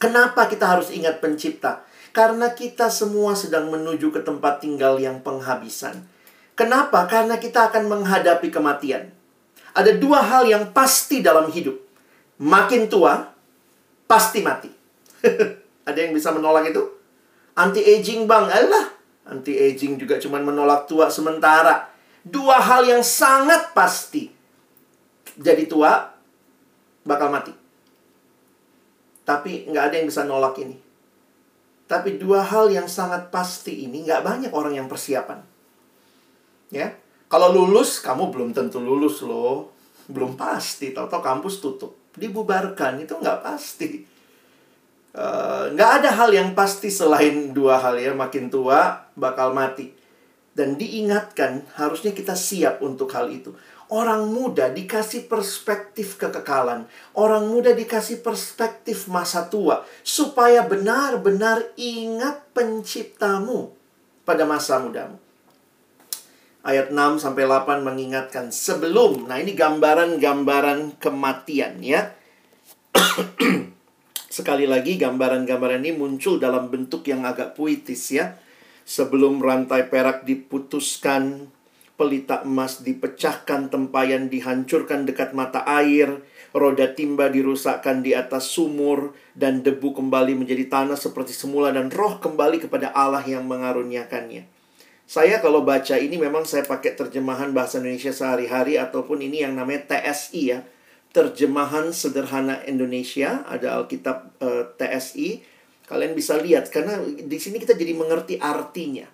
[0.03, 1.87] Kenapa kita harus ingat pencipta?
[2.11, 6.03] Karena kita semua sedang menuju ke tempat tinggal yang penghabisan.
[6.57, 7.05] Kenapa?
[7.05, 9.16] Karena kita akan menghadapi kematian.
[9.77, 11.77] Ada dua hal yang pasti dalam hidup.
[12.41, 13.29] Makin tua,
[14.09, 14.73] pasti mati.
[15.87, 16.81] Ada yang bisa menolak itu?
[17.53, 18.89] Anti-aging bang, alah.
[19.29, 21.93] Anti-aging juga cuma menolak tua sementara.
[22.25, 24.33] Dua hal yang sangat pasti.
[25.37, 26.09] Jadi tua,
[27.05, 27.53] bakal mati.
[29.21, 30.79] Tapi nggak ada yang bisa nolak ini.
[31.87, 35.39] Tapi dua hal yang sangat pasti ini nggak banyak orang yang persiapan.
[36.67, 36.95] Ya,
[37.27, 39.75] kalau lulus kamu belum tentu lulus loh,
[40.07, 40.95] belum pasti.
[40.95, 44.07] Tahu-tahu kampus tutup, dibubarkan itu nggak pasti.
[45.11, 49.91] Uh, nggak ada hal yang pasti selain dua hal ya, makin tua bakal mati.
[50.55, 53.51] Dan diingatkan harusnya kita siap untuk hal itu.
[53.87, 56.87] Orang muda dikasih perspektif kekekalan.
[57.15, 59.85] Orang muda dikasih perspektif masa tua.
[60.01, 63.71] Supaya benar-benar ingat penciptamu
[64.27, 65.26] pada masa mudamu.
[66.67, 69.31] Ayat 6 sampai 8 mengingatkan sebelum.
[69.31, 72.11] Nah, ini gambaran-gambaran kematian ya.
[74.27, 78.35] Sekali lagi gambaran-gambaran ini muncul dalam bentuk yang agak puitis ya.
[78.83, 81.47] Sebelum rantai perak diputuskan,
[81.95, 86.19] pelita emas dipecahkan, tempayan dihancurkan dekat mata air,
[86.51, 92.19] roda timba dirusakkan di atas sumur, dan debu kembali menjadi tanah seperti semula, dan roh
[92.19, 94.56] kembali kepada Allah yang mengaruniakannya.
[95.07, 99.87] Saya kalau baca ini memang saya pakai terjemahan bahasa Indonesia sehari-hari ataupun ini yang namanya
[99.95, 100.59] TSI ya.
[101.15, 105.29] Terjemahan sederhana Indonesia, ada Alkitab uh, eh, TSI.
[105.87, 109.07] Kalian bisa lihat karena di sini kita jadi mengerti artinya.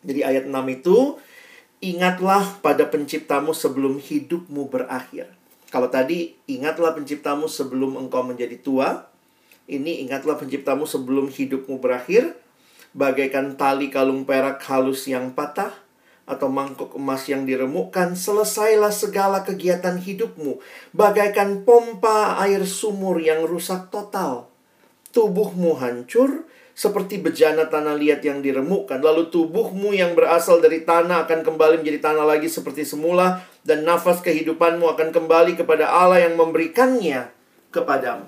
[0.00, 1.20] Jadi ayat 6 itu
[1.84, 5.28] Ingatlah pada penciptamu sebelum hidupmu berakhir.
[5.68, 9.04] Kalau tadi ingatlah penciptamu sebelum engkau menjadi tua,
[9.68, 12.40] ini ingatlah penciptamu sebelum hidupmu berakhir,
[12.94, 15.74] bagaikan tali kalung perak halus yang patah,
[16.24, 20.56] atau mangkuk emas yang diremukkan, selesailah segala kegiatan hidupmu,
[20.96, 24.48] bagaikan pompa air sumur yang rusak total.
[25.12, 28.98] Tubuhmu hancur, seperti bejana tanah liat yang diremukkan.
[28.98, 33.46] Lalu tubuhmu yang berasal dari tanah akan kembali menjadi tanah lagi seperti semula.
[33.62, 37.30] Dan nafas kehidupanmu akan kembali kepada Allah yang memberikannya
[37.70, 38.26] kepadamu.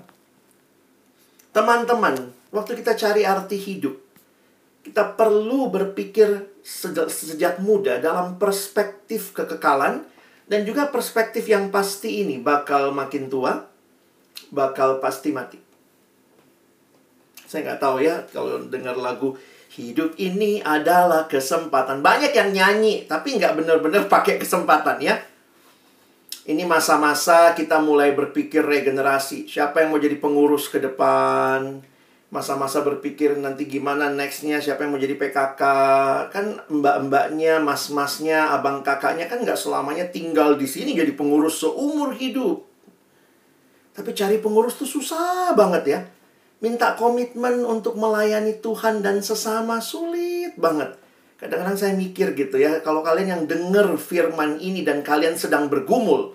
[1.51, 3.99] Teman-teman, waktu kita cari arti hidup,
[4.87, 10.07] kita perlu berpikir sejak, sejak muda dalam perspektif kekekalan
[10.47, 13.67] dan juga perspektif yang pasti ini bakal makin tua,
[14.55, 15.59] bakal pasti mati.
[17.47, 19.35] Saya nggak tahu ya kalau dengar lagu
[19.77, 22.01] Hidup ini adalah kesempatan.
[22.01, 25.21] Banyak yang nyanyi, tapi nggak benar-benar pakai kesempatan ya.
[26.49, 29.45] Ini masa-masa kita mulai berpikir regenerasi.
[29.45, 31.85] Siapa yang mau jadi pengurus ke depan?
[32.27, 35.63] Masa-masa berpikir nanti gimana nextnya, siapa yang mau jadi PKK.
[36.35, 42.67] Kan mbak-mbaknya, mas-masnya, abang kakaknya kan nggak selamanya tinggal di sini jadi pengurus seumur hidup.
[43.95, 46.01] Tapi cari pengurus tuh susah banget ya
[46.57, 50.97] minta komitmen untuk melayani Tuhan dan sesama sulit banget.
[51.37, 56.33] Kadang-kadang saya mikir gitu ya, kalau kalian yang dengar firman ini dan kalian sedang bergumul,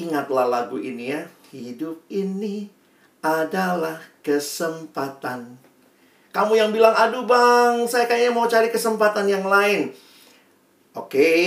[0.00, 1.28] ingatlah lagu ini ya.
[1.52, 2.72] Hidup ini
[3.20, 5.54] adalah kesempatan.
[6.34, 9.94] Kamu yang bilang, aduh bang, saya kayaknya mau cari kesempatan yang lain.
[10.96, 11.46] Oke, okay,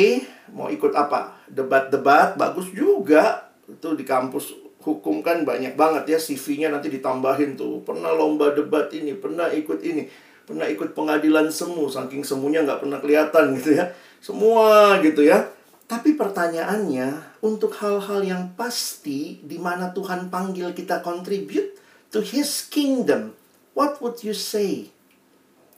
[0.53, 1.37] Mau ikut apa?
[1.49, 3.53] Debat-debat bagus juga.
[3.69, 7.85] Itu di kampus hukum kan banyak banget ya CV-nya nanti ditambahin tuh.
[7.85, 10.09] Pernah lomba debat ini, pernah ikut ini,
[10.47, 13.85] pernah ikut pengadilan semu, saking semuanya nggak pernah kelihatan gitu ya.
[14.17, 15.45] Semua gitu ya.
[15.89, 21.78] Tapi pertanyaannya, untuk hal-hal yang pasti di mana Tuhan panggil kita contribute
[22.11, 23.37] to His kingdom,
[23.77, 24.89] what would you say?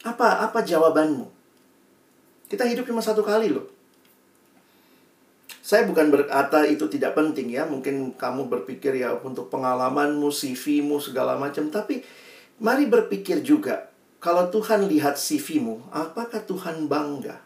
[0.01, 1.29] Apa apa jawabanmu?
[2.51, 3.69] Kita hidup cuma satu kali loh.
[5.61, 7.63] Saya bukan berkata itu tidak penting ya.
[7.63, 11.71] Mungkin kamu berpikir ya untuk pengalamanmu, CV-mu, segala macam.
[11.71, 12.03] Tapi
[12.59, 13.87] mari berpikir juga.
[14.19, 17.39] Kalau Tuhan lihat CV-mu, apakah Tuhan bangga?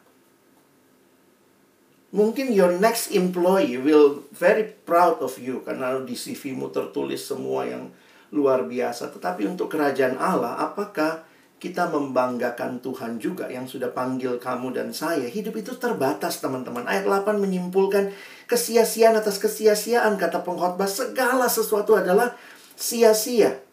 [2.16, 5.62] Mungkin your next employee will very proud of you.
[5.62, 7.94] Karena di CV-mu tertulis semua yang
[8.36, 9.10] luar biasa.
[9.16, 11.24] Tetapi untuk kerajaan Allah, apakah
[11.56, 15.26] kita membanggakan Tuhan juga yang sudah panggil kamu dan saya.
[15.26, 16.84] Hidup itu terbatas, teman-teman.
[16.84, 18.12] Ayat 8 menyimpulkan
[18.46, 22.36] kesia-siaan atas kesia-siaan kata pengkhotbah segala sesuatu adalah
[22.76, 23.64] sia-sia.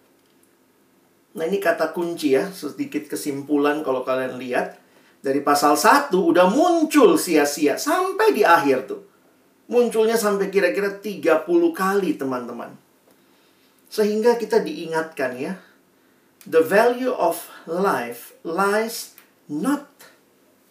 [1.36, 4.78] Nah, ini kata kunci ya, sedikit kesimpulan kalau kalian lihat
[5.20, 9.02] dari pasal 1 udah muncul sia-sia sampai di akhir tuh.
[9.66, 12.72] Munculnya sampai kira-kira 30 kali, teman-teman.
[13.92, 15.60] Sehingga kita diingatkan ya,
[16.48, 19.12] the value of life lies
[19.52, 19.84] not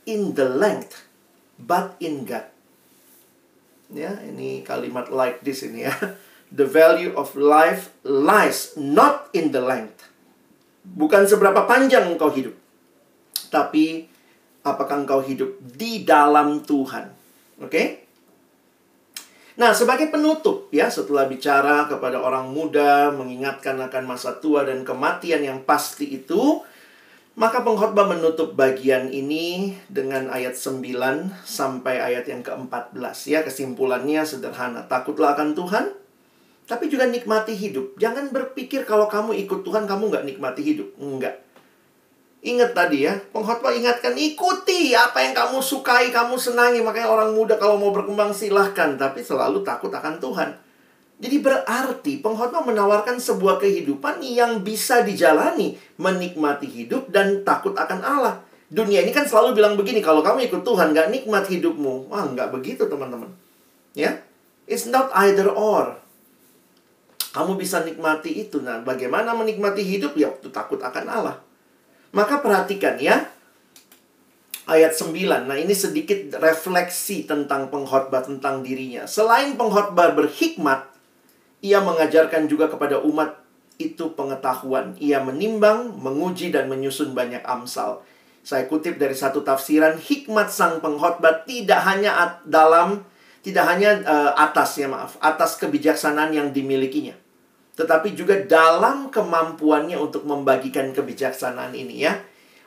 [0.10, 1.06] in the length
[1.62, 2.50] but in God.
[3.94, 5.94] Ya, ini kalimat like this ini ya.
[6.52, 10.04] The value of life lies not in the length.
[10.84, 12.52] Bukan seberapa panjang engkau hidup.
[13.48, 14.04] Tapi
[14.60, 17.08] apakah engkau hidup di dalam Tuhan.
[17.64, 17.72] Oke?
[17.72, 17.88] Okay?
[19.60, 25.44] Nah, sebagai penutup ya, setelah bicara kepada orang muda, mengingatkan akan masa tua dan kematian
[25.44, 26.64] yang pasti itu,
[27.36, 33.40] maka pengkhotbah menutup bagian ini dengan ayat 9 sampai ayat yang ke-14 ya.
[33.44, 35.86] Kesimpulannya sederhana, takutlah akan Tuhan,
[36.68, 38.00] tapi juga nikmati hidup.
[38.00, 40.96] Jangan berpikir kalau kamu ikut Tuhan kamu nggak nikmati hidup.
[40.96, 41.51] Enggak.
[42.42, 46.82] Ingat tadi ya, pengkhotbah ingatkan ikuti apa yang kamu sukai, kamu senangi.
[46.82, 50.50] Makanya orang muda kalau mau berkembang silahkan, tapi selalu takut akan Tuhan.
[51.22, 58.42] Jadi berarti pengkhotbah menawarkan sebuah kehidupan yang bisa dijalani, menikmati hidup dan takut akan Allah.
[58.74, 62.10] Dunia ini kan selalu bilang begini, kalau kamu ikut Tuhan, gak nikmat hidupmu.
[62.10, 63.30] Wah, nggak begitu teman-teman.
[63.94, 64.18] Ya,
[64.66, 66.00] it's not either or.
[67.38, 68.64] Kamu bisa nikmati itu.
[68.64, 70.18] Nah, bagaimana menikmati hidup?
[70.18, 71.38] Ya, waktu takut akan Allah.
[72.12, 73.32] Maka perhatikan ya.
[74.67, 75.47] Ayat 9.
[75.47, 79.04] Nah, ini sedikit refleksi tentang pengkhotbah tentang dirinya.
[79.10, 80.88] Selain pengkhotbah berhikmat,
[81.60, 83.41] ia mengajarkan juga kepada umat
[83.82, 84.95] itu pengetahuan.
[85.02, 88.06] Ia menimbang, menguji dan menyusun banyak amsal.
[88.45, 93.04] Saya kutip dari satu tafsiran, hikmat sang pengkhotbah tidak hanya dalam
[93.41, 97.21] tidak hanya uh, atas ya maaf, atas kebijaksanaan yang dimilikinya
[97.82, 102.13] tetapi juga dalam kemampuannya untuk membagikan kebijaksanaan ini ya.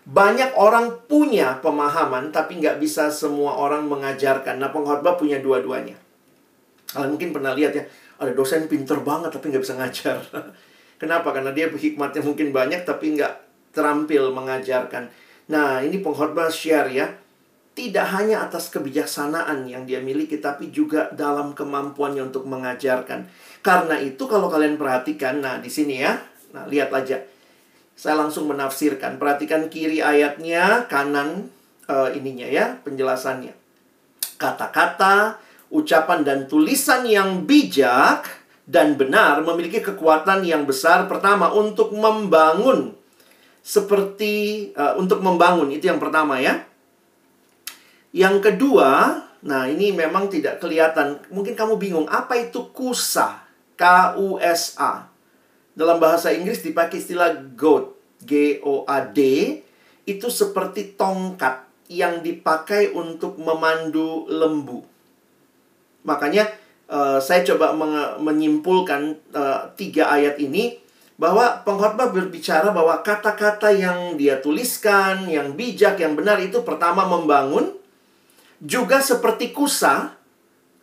[0.04, 4.58] Banyak orang punya pemahaman, tapi nggak bisa semua orang mengajarkan.
[4.58, 5.94] Nah, pengkhotbah punya dua-duanya.
[6.90, 7.86] Kalian mungkin pernah lihat ya,
[8.18, 10.18] ada dosen pinter banget tapi nggak bisa ngajar.
[11.00, 11.30] Kenapa?
[11.30, 13.32] Karena dia hikmatnya mungkin banyak tapi nggak
[13.74, 15.10] terampil mengajarkan.
[15.50, 17.06] Nah, ini pengkhotbah share ya.
[17.74, 23.26] Tidak hanya atas kebijaksanaan yang dia miliki, tapi juga dalam kemampuannya untuk mengajarkan.
[23.64, 26.20] Karena itu kalau kalian perhatikan, nah di sini ya,
[26.52, 27.16] nah lihat aja.
[27.96, 29.16] Saya langsung menafsirkan.
[29.16, 31.48] Perhatikan kiri ayatnya, kanan
[31.88, 33.56] uh, ininya ya, penjelasannya.
[34.36, 35.40] Kata-kata,
[35.72, 38.28] ucapan dan tulisan yang bijak
[38.68, 42.92] dan benar memiliki kekuatan yang besar pertama untuk membangun
[43.64, 46.68] seperti uh, untuk membangun itu yang pertama ya.
[48.12, 51.16] Yang kedua, nah ini memang tidak kelihatan.
[51.32, 53.43] Mungkin kamu bingung apa itu kusa?
[53.74, 55.10] K-U-S-A.
[55.74, 59.18] Dalam bahasa Inggris dipakai istilah goat, G-O-A-D,
[60.04, 64.84] itu seperti tongkat yang dipakai untuk memandu lembu.
[66.04, 66.48] Makanya
[66.88, 67.72] uh, saya coba
[68.20, 70.80] menyimpulkan uh, tiga ayat ini
[71.14, 77.70] bahwa pengkhotbah berbicara bahwa kata-kata yang dia tuliskan, yang bijak, yang benar itu pertama membangun,
[78.58, 80.16] juga seperti kusa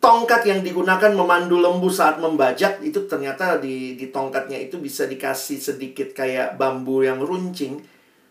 [0.01, 5.61] tongkat yang digunakan memandu lembu saat membajak itu ternyata di di tongkatnya itu bisa dikasih
[5.61, 7.77] sedikit kayak bambu yang runcing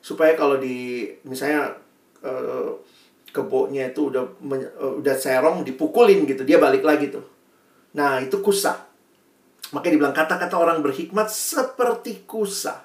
[0.03, 1.79] supaya kalau di misalnya
[2.27, 2.75] uh,
[3.31, 4.25] keboknya itu udah
[4.83, 7.23] uh, udah serong dipukulin gitu dia balik lagi tuh.
[7.95, 8.91] Nah itu kusa
[9.71, 12.83] makanya dibilang kata-kata orang berhikmat seperti kusa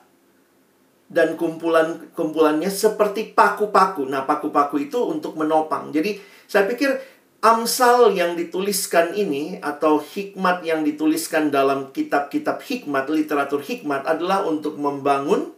[1.09, 4.05] dan kumpulan kumpulannya seperti paku-paku.
[4.05, 5.89] Nah paku-paku itu untuk menopang.
[5.89, 7.14] Jadi saya pikir
[7.45, 14.81] Amsal yang dituliskan ini atau hikmat yang dituliskan dalam kitab-kitab hikmat, literatur hikmat adalah untuk
[14.81, 15.53] membangun,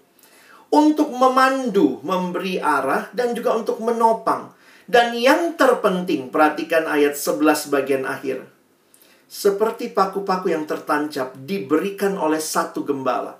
[0.68, 4.52] untuk memandu, memberi arah, dan juga untuk menopang.
[4.84, 8.44] Dan yang terpenting, perhatikan ayat 11 bagian akhir.
[9.32, 13.40] Seperti paku-paku yang tertancap diberikan oleh satu gembala.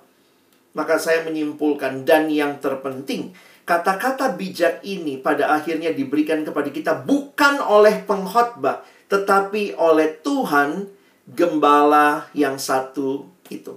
[0.72, 3.36] Maka saya menyimpulkan, dan yang terpenting,
[3.68, 8.80] Kata-kata bijak ini pada akhirnya diberikan kepada kita bukan oleh pengkhotbah,
[9.12, 10.88] tetapi oleh Tuhan
[11.28, 13.76] gembala yang satu itu.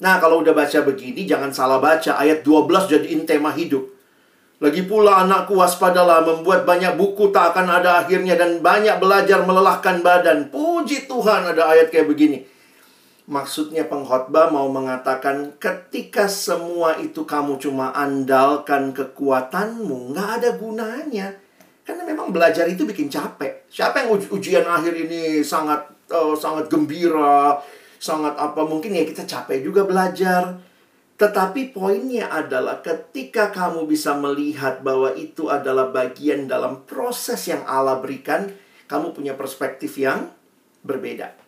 [0.00, 3.92] Nah, kalau udah baca begini jangan salah baca ayat 12 jadiin tema hidup.
[4.64, 10.00] Lagi pula anakku waspadalah membuat banyak buku tak akan ada akhirnya dan banyak belajar melelahkan
[10.00, 10.48] badan.
[10.48, 12.53] Puji Tuhan ada ayat kayak begini.
[13.24, 21.32] Maksudnya pengkhotbah mau mengatakan ketika semua itu kamu cuma andalkan kekuatanmu, nggak ada gunanya.
[21.88, 23.64] Karena memang belajar itu bikin capek.
[23.72, 27.56] Siapa yang ujian akhir ini sangat uh, sangat gembira,
[27.96, 30.60] sangat apa mungkin ya kita capek juga belajar.
[31.16, 38.04] Tetapi poinnya adalah ketika kamu bisa melihat bahwa itu adalah bagian dalam proses yang Allah
[38.04, 38.52] berikan,
[38.84, 40.28] kamu punya perspektif yang
[40.84, 41.43] berbeda.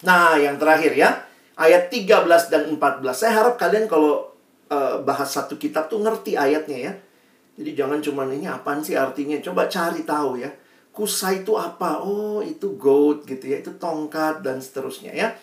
[0.00, 1.28] Nah, yang terakhir ya,
[1.60, 3.12] ayat 13 dan 14.
[3.12, 4.32] Saya harap kalian kalau
[4.72, 6.92] uh, bahas satu kitab tuh ngerti ayatnya ya.
[7.60, 9.36] Jadi jangan cuma ini apaan sih artinya.
[9.44, 10.48] Coba cari tahu ya.
[10.90, 12.00] Kusa itu apa?
[12.00, 13.60] Oh, itu goat gitu ya.
[13.60, 15.36] Itu tongkat dan seterusnya ya.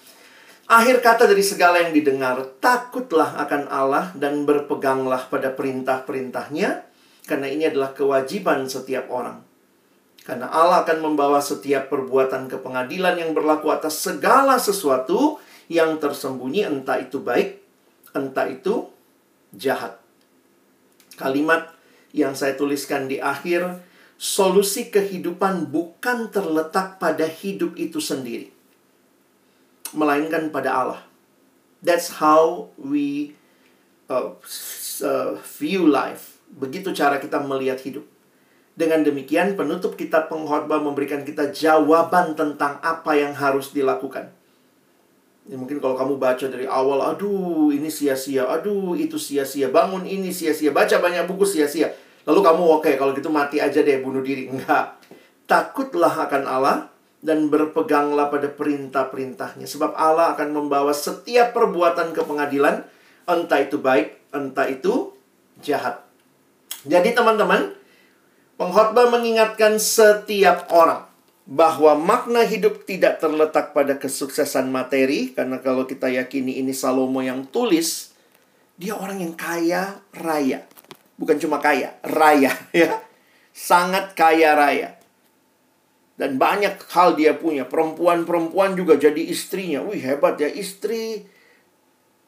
[0.67, 6.83] Akhir kata dari segala yang didengar, takutlah akan Allah dan berpeganglah pada perintah-perintahnya,
[7.23, 9.46] karena ini adalah kewajiban setiap orang.
[10.27, 15.39] Karena Allah akan membawa setiap perbuatan ke pengadilan yang berlaku atas segala sesuatu
[15.71, 17.63] yang tersembunyi, entah itu baik,
[18.11, 18.91] entah itu
[19.55, 19.95] jahat.
[21.15, 21.71] Kalimat
[22.11, 23.79] yang saya tuliskan di akhir,
[24.19, 28.51] solusi kehidupan bukan terletak pada hidup itu sendiri,
[29.95, 31.01] melainkan pada Allah.
[31.79, 33.31] That's how we
[34.11, 34.35] uh,
[35.07, 36.43] uh view life.
[36.51, 38.16] Begitu cara kita melihat hidup.
[38.77, 44.29] Dengan demikian, penutup kitab pengkhotbah memberikan kita jawaban tentang apa yang harus dilakukan.
[45.49, 50.29] Ya, mungkin kalau kamu baca dari awal, aduh ini sia-sia, aduh itu sia-sia, bangun ini
[50.29, 51.89] sia-sia, baca banyak buku sia-sia.
[52.29, 54.45] Lalu kamu oke, okay, kalau gitu mati aja deh, bunuh diri.
[54.45, 54.99] Enggak.
[55.49, 56.77] Takutlah akan Allah
[57.23, 59.65] dan berpeganglah pada perintah-perintahnya.
[59.65, 62.85] Sebab Allah akan membawa setiap perbuatan ke pengadilan,
[63.25, 65.15] entah itu baik, entah itu
[65.63, 66.03] jahat.
[66.83, 67.73] Jadi teman-teman,
[68.57, 71.05] Pengkhotbah mengingatkan setiap orang
[71.47, 77.47] bahwa makna hidup tidak terletak pada kesuksesan materi karena kalau kita yakini ini Salomo yang
[77.47, 78.17] tulis
[78.77, 80.65] dia orang yang kaya raya.
[81.17, 83.01] Bukan cuma kaya raya ya.
[83.53, 85.01] Sangat kaya raya.
[86.17, 87.65] Dan banyak hal dia punya.
[87.65, 89.81] Perempuan-perempuan juga jadi istrinya.
[89.81, 90.49] Wih hebat ya.
[90.49, 91.25] Istri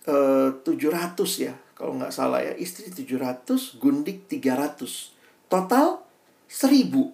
[0.10, 0.66] eh, 700
[1.38, 2.54] ya kalau nggak salah ya.
[2.58, 6.09] Istri 700 gundik 300 total
[6.50, 7.14] Seribu.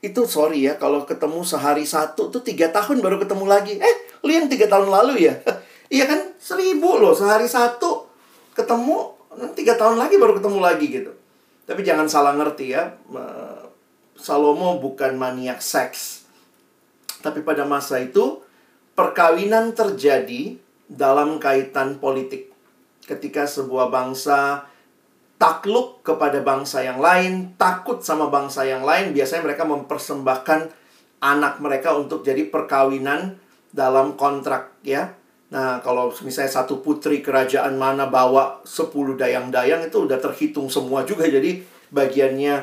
[0.00, 3.76] itu sorry ya, kalau ketemu sehari satu tuh tiga tahun baru ketemu lagi.
[3.76, 5.36] Eh, lu yang tiga tahun lalu ya?
[5.94, 6.32] iya kan?
[6.40, 8.08] Seribu loh, sehari satu
[8.56, 9.12] ketemu,
[9.52, 11.12] tiga tahun lagi baru ketemu lagi gitu.
[11.68, 12.96] Tapi jangan salah ngerti ya,
[14.16, 16.24] Salomo bukan maniak seks.
[17.20, 18.40] Tapi pada masa itu,
[18.96, 20.56] perkawinan terjadi
[20.88, 22.52] dalam kaitan politik.
[23.04, 24.69] Ketika sebuah bangsa
[25.40, 30.60] takluk kepada bangsa yang lain, takut sama bangsa yang lain, biasanya mereka mempersembahkan
[31.24, 33.40] anak mereka untuk jadi perkawinan
[33.72, 35.16] dalam kontrak ya.
[35.50, 41.24] Nah, kalau misalnya satu putri kerajaan mana bawa 10 dayang-dayang itu udah terhitung semua juga
[41.26, 42.54] jadi bagiannya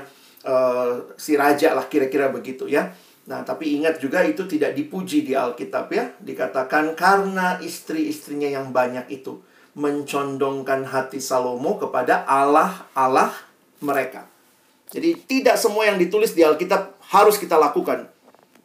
[0.47, 2.93] uh, si raja lah kira-kira begitu ya.
[3.27, 6.13] Nah, tapi ingat juga itu tidak dipuji di Alkitab ya.
[6.15, 9.41] Dikatakan karena istri-istrinya yang banyak itu
[9.77, 13.29] mencondongkan hati Salomo kepada Allah-Allah
[13.85, 14.25] mereka.
[14.89, 18.09] Jadi tidak semua yang ditulis di Alkitab harus kita lakukan.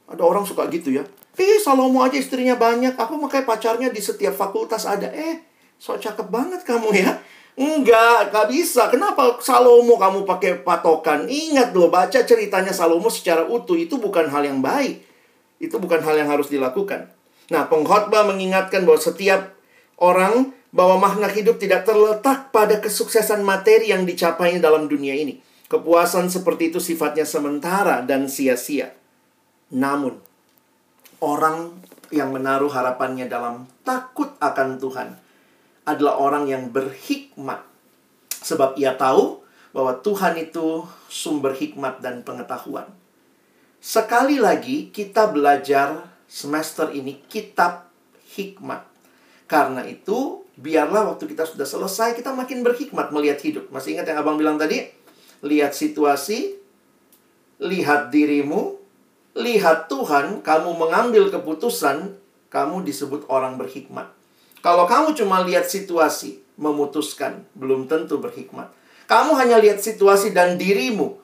[0.08, 1.04] Ada orang suka gitu ya.
[1.36, 2.96] Eh, Salomo aja istrinya banyak.
[2.96, 5.12] Aku makanya pacarnya di setiap fakultas ada.
[5.12, 5.44] Eh,
[5.76, 7.20] sok cakep banget kamu ya.
[7.52, 8.88] Enggak, gak bisa.
[8.88, 11.28] Kenapa Salomo kamu pakai patokan?
[11.28, 13.76] Ingat loh, baca ceritanya Salomo secara utuh.
[13.76, 15.04] Itu bukan hal yang baik.
[15.60, 17.12] Itu bukan hal yang harus dilakukan.
[17.52, 19.52] Nah, pengkhotbah mengingatkan bahwa setiap
[20.00, 25.38] orang bahwa makna hidup tidak terletak pada kesuksesan materi yang dicapai dalam dunia ini.
[25.68, 28.96] Kepuasan seperti itu sifatnya sementara dan sia-sia.
[29.72, 30.16] Namun,
[31.20, 31.76] orang
[32.12, 35.08] yang menaruh harapannya dalam takut akan Tuhan
[35.88, 37.64] adalah orang yang berhikmat.
[38.42, 39.40] Sebab ia tahu
[39.72, 42.88] bahwa Tuhan itu sumber hikmat dan pengetahuan.
[43.82, 47.90] sekali lagi kita belajar semester ini kitab
[48.38, 48.86] hikmat.
[49.50, 53.72] Karena itu, biarlah waktu kita sudah selesai, kita makin berhikmat melihat hidup.
[53.72, 54.84] Masih ingat yang abang bilang tadi?
[55.42, 56.59] Lihat situasi,
[57.62, 58.76] lihat dirimu,
[59.38, 62.18] lihat Tuhan, kamu mengambil keputusan,
[62.53, 64.12] kamu disebut orang berhikmat.
[64.62, 68.70] Kalau kamu cuma lihat situasi, memutuskan, belum tentu berhikmat.
[69.09, 71.18] Kamu hanya lihat situasi dan dirimu,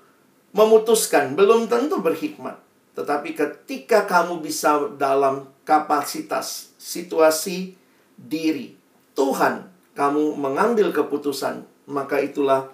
[0.57, 2.59] memutuskan, belum tentu berhikmat.
[2.99, 7.79] Tetapi ketika kamu bisa dalam kapasitas, situasi,
[8.18, 8.78] diri,
[9.19, 9.66] Tuhan,
[9.99, 12.71] kamu mengambil keputusan, maka itulah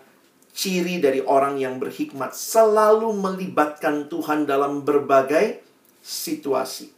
[0.53, 2.37] ciri dari orang yang berhikmat.
[2.37, 5.65] Selalu melibatkan Tuhan dalam berbagai
[6.05, 6.93] situasi.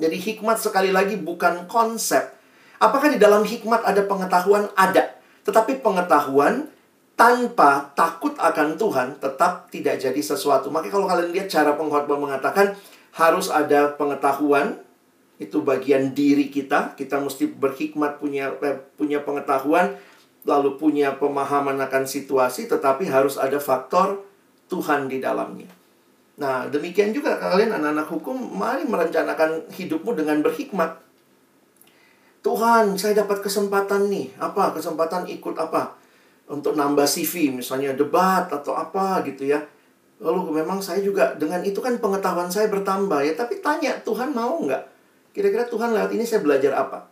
[0.00, 2.24] Jadi hikmat sekali lagi bukan konsep.
[2.80, 4.72] Apakah di dalam hikmat ada pengetahuan?
[4.72, 5.12] Ada.
[5.44, 6.72] Tetapi pengetahuan
[7.18, 10.70] tanpa takut akan Tuhan tetap tidak jadi sesuatu.
[10.70, 12.78] Makanya kalau kalian lihat cara pengkhotbah mengatakan
[13.18, 14.78] harus ada pengetahuan
[15.38, 16.98] itu bagian diri kita.
[16.98, 19.94] Kita mesti berhikmat punya eh, punya pengetahuan
[20.46, 24.22] lalu punya pemahaman akan situasi tetapi harus ada faktor
[24.70, 25.68] Tuhan di dalamnya.
[26.38, 31.02] Nah, demikian juga kalian anak-anak hukum mari merencanakan hidupmu dengan berhikmat.
[32.46, 34.30] Tuhan, saya dapat kesempatan nih.
[34.38, 34.70] Apa?
[34.70, 35.98] Kesempatan ikut apa?
[36.48, 39.60] untuk nambah CV misalnya debat atau apa gitu ya
[40.18, 44.58] lalu memang saya juga dengan itu kan pengetahuan saya bertambah ya tapi tanya Tuhan mau
[44.64, 44.97] nggak
[45.38, 47.06] kira-kira Tuhan lewat ini saya belajar apa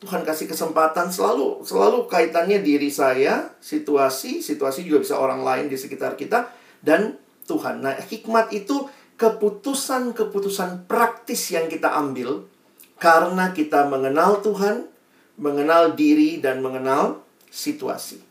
[0.00, 5.76] Tuhan kasih kesempatan selalu selalu kaitannya diri saya situasi situasi juga bisa orang lain di
[5.76, 6.48] sekitar kita
[6.80, 8.88] dan Tuhan nah hikmat itu
[9.20, 12.48] keputusan-keputusan praktis yang kita ambil
[12.96, 14.88] karena kita mengenal Tuhan
[15.36, 17.20] mengenal diri dan mengenal
[17.52, 18.24] situasi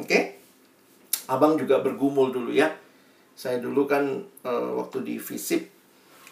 [0.00, 0.08] Oke?
[0.08, 0.22] Okay?
[1.30, 2.72] Abang juga bergumul dulu ya.
[3.36, 5.79] Saya dulu kan uh, waktu di FISIP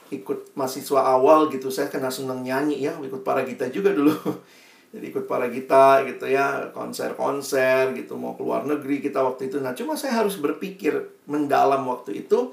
[0.08, 4.12] ikut mahasiswa awal gitu saya kena seneng nyanyi ya ikut para kita juga dulu
[4.92, 9.76] jadi ikut para kita gitu ya konser-konser gitu mau keluar negeri kita waktu itu nah
[9.76, 10.96] cuma saya harus berpikir
[11.28, 12.52] mendalam waktu itu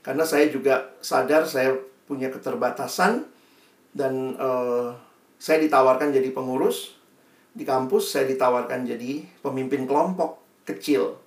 [0.00, 1.76] karena saya juga sadar saya
[2.08, 3.28] punya keterbatasan
[3.94, 4.94] dan uh,
[5.40, 7.00] saya ditawarkan jadi pengurus
[7.50, 11.18] di kampus saya ditawarkan jadi pemimpin kelompok kecil.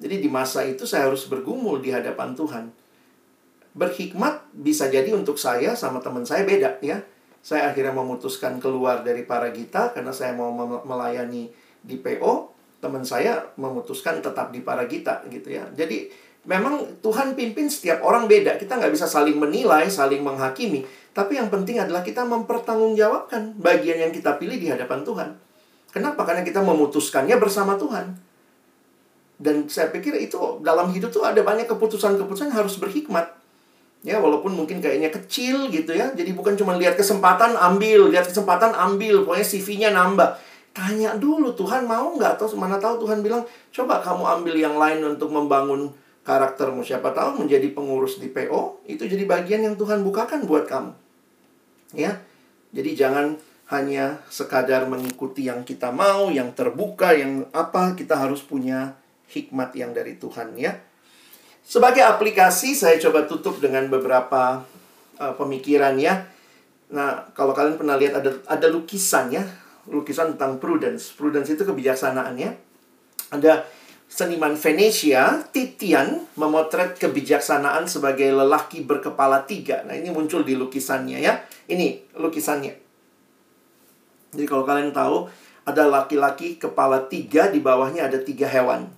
[0.00, 2.72] Jadi di masa itu saya harus bergumul di hadapan Tuhan.
[3.70, 7.02] Berhikmat bisa jadi untuk saya sama teman saya beda ya.
[7.40, 10.52] Saya akhirnya memutuskan keluar dari para gita karena saya mau
[10.84, 11.48] melayani
[11.80, 12.52] di PO.
[12.80, 15.68] Teman saya memutuskan tetap di para gita gitu ya.
[15.72, 16.10] Jadi
[16.44, 18.56] memang Tuhan pimpin setiap orang beda.
[18.56, 20.84] Kita nggak bisa saling menilai, saling menghakimi.
[21.10, 25.28] Tapi yang penting adalah kita mempertanggungjawabkan bagian yang kita pilih di hadapan Tuhan.
[25.90, 26.22] Kenapa?
[26.22, 28.14] Karena kita memutuskannya bersama Tuhan.
[29.40, 33.39] Dan saya pikir itu dalam hidup tuh ada banyak keputusan-keputusan harus berhikmat.
[34.00, 36.08] Ya, walaupun mungkin kayaknya kecil gitu ya.
[36.16, 40.40] Jadi bukan cuma lihat kesempatan ambil, lihat kesempatan ambil, pokoknya CV-nya nambah.
[40.72, 43.42] Tanya dulu Tuhan mau nggak atau mana tahu Tuhan bilang
[43.74, 45.92] coba kamu ambil yang lain untuk membangun
[46.24, 46.80] karaktermu.
[46.80, 50.92] Siapa tahu menjadi pengurus di PO itu jadi bagian yang Tuhan bukakan buat kamu.
[51.92, 52.22] Ya.
[52.70, 53.34] Jadi jangan
[53.70, 58.98] hanya sekadar mengikuti yang kita mau, yang terbuka, yang apa kita harus punya
[59.30, 60.78] hikmat yang dari Tuhan ya.
[61.64, 64.64] Sebagai aplikasi saya coba tutup dengan beberapa
[65.20, 66.26] uh, pemikiran ya.
[66.90, 69.46] Nah, kalau kalian pernah lihat ada ada lukisan ya,
[69.86, 71.14] lukisan tentang prudence.
[71.14, 72.50] Prudence itu kebijaksanaan ya.
[73.30, 73.62] Ada
[74.10, 79.86] seniman Venesia, Titian, memotret kebijaksanaan sebagai lelaki berkepala tiga.
[79.86, 81.38] Nah, ini muncul di lukisannya ya.
[81.70, 82.74] Ini lukisannya.
[84.34, 85.30] Jadi kalau kalian tahu,
[85.62, 88.90] ada laki-laki kepala tiga, di bawahnya ada tiga hewan.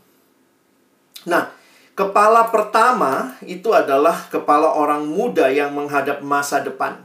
[1.29, 1.53] Nah,
[1.93, 7.01] kepala pertama itu adalah kepala orang muda yang menghadap masa depan.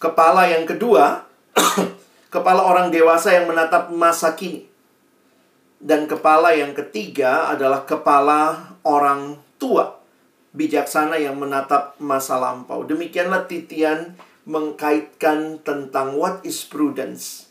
[0.00, 1.28] Kepala yang kedua,
[2.34, 4.66] kepala orang dewasa yang menatap masa kini.
[5.80, 9.96] Dan kepala yang ketiga adalah kepala orang tua,
[10.52, 12.84] bijaksana yang menatap masa lampau.
[12.84, 14.12] Demikianlah titian
[14.44, 17.48] mengkaitkan tentang what is prudence.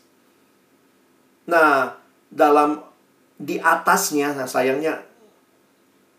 [1.50, 1.98] Nah,
[2.30, 2.86] dalam
[3.34, 5.09] di atasnya, nah sayangnya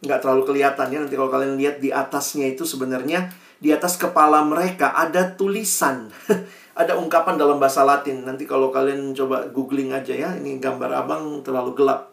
[0.02, 0.98] nggak terlalu kelihatan ya.
[1.02, 3.30] Nanti kalau kalian lihat di atasnya itu sebenarnya
[3.62, 6.10] di atas kepala mereka ada tulisan.
[6.82, 8.26] ada ungkapan dalam bahasa Latin.
[8.26, 12.10] Nanti kalau kalian coba googling aja ya, ini gambar abang terlalu gelap.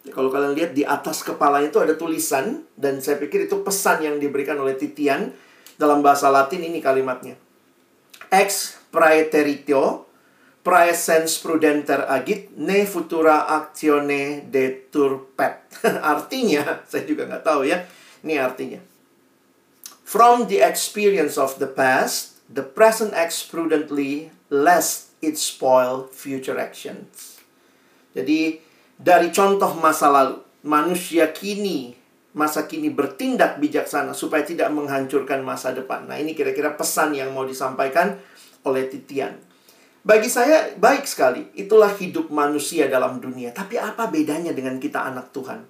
[0.00, 4.16] Kalau kalian lihat di atas kepala itu ada tulisan dan saya pikir itu pesan yang
[4.16, 5.28] diberikan oleh Titian
[5.76, 7.36] dalam bahasa Latin ini kalimatnya.
[8.32, 10.09] Ex praeteritio
[10.60, 15.80] praesens prudenter agit ne futura actione deturpet.
[16.12, 17.84] artinya, saya juga nggak tahu ya.
[18.20, 18.80] Ini artinya.
[20.04, 27.38] From the experience of the past, the present acts prudently, lest it spoil future actions.
[28.10, 28.58] Jadi,
[28.98, 31.94] dari contoh masa lalu, manusia kini,
[32.34, 36.10] masa kini bertindak bijaksana supaya tidak menghancurkan masa depan.
[36.10, 38.18] Nah, ini kira-kira pesan yang mau disampaikan
[38.66, 39.38] oleh Titian.
[40.00, 41.44] Bagi saya, baik sekali.
[41.52, 43.52] Itulah hidup manusia dalam dunia.
[43.52, 45.60] Tapi apa bedanya dengan kita anak Tuhan?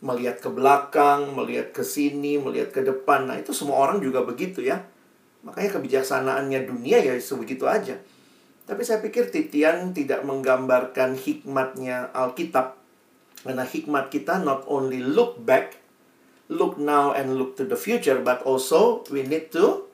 [0.00, 3.28] Melihat ke belakang, melihat ke sini, melihat ke depan.
[3.28, 4.80] Nah, itu semua orang juga begitu ya.
[5.44, 8.00] Makanya kebijaksanaannya dunia ya sebegitu aja.
[8.66, 12.74] Tapi saya pikir Titian tidak menggambarkan hikmatnya Alkitab.
[13.44, 15.76] Karena hikmat kita not only look back,
[16.48, 19.86] look now and look to the future, but also we need to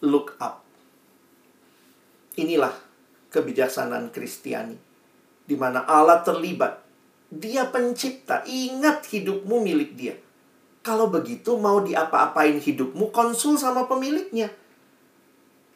[0.00, 0.63] look up.
[2.34, 2.74] Inilah
[3.30, 4.78] kebijaksanaan Kristiani.
[5.44, 6.82] Di mana Allah terlibat.
[7.30, 8.46] Dia pencipta.
[8.46, 10.14] Ingat hidupmu milik dia.
[10.84, 14.52] Kalau begitu mau diapa-apain hidupmu, konsul sama pemiliknya.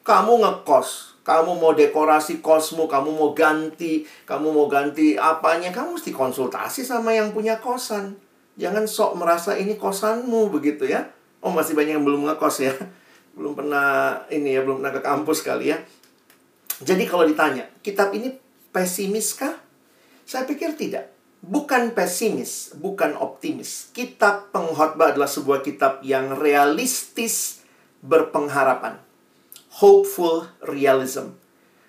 [0.04, 6.12] Kamu ngekos, kamu mau dekorasi kosmu, kamu mau ganti, kamu mau ganti apanya, kamu mesti
[6.12, 8.20] konsultasi sama yang punya kosan.
[8.60, 11.08] Jangan sok merasa ini kosanmu begitu ya.
[11.40, 12.72] Oh, masih banyak yang belum ngekos ya.
[13.32, 15.78] Belum pernah ini ya, belum pernah ke kampus kali ya.
[16.78, 18.34] Jadi kalau ditanya, kitab ini
[18.70, 19.58] pesimis kah?
[20.22, 21.10] Saya pikir tidak.
[21.42, 23.90] Bukan pesimis, bukan optimis.
[23.94, 27.62] Kitab pengkhotbah adalah sebuah kitab yang realistis
[28.02, 29.08] berpengharapan
[29.78, 31.38] hopeful realism.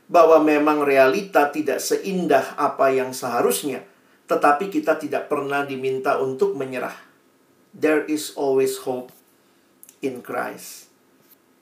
[0.09, 3.85] Bahwa memang realita tidak seindah apa yang seharusnya,
[4.25, 6.97] tetapi kita tidak pernah diminta untuk menyerah.
[7.77, 9.13] There is always hope
[10.01, 10.88] in Christ.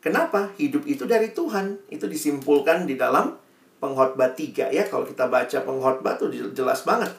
[0.07, 0.55] Kenapa?
[0.55, 1.83] Hidup itu dari Tuhan.
[1.91, 3.35] Itu disimpulkan di dalam
[3.83, 4.87] pengkhotbah 3 ya.
[4.87, 7.11] Kalau kita baca pengkhotbah tuh jelas banget.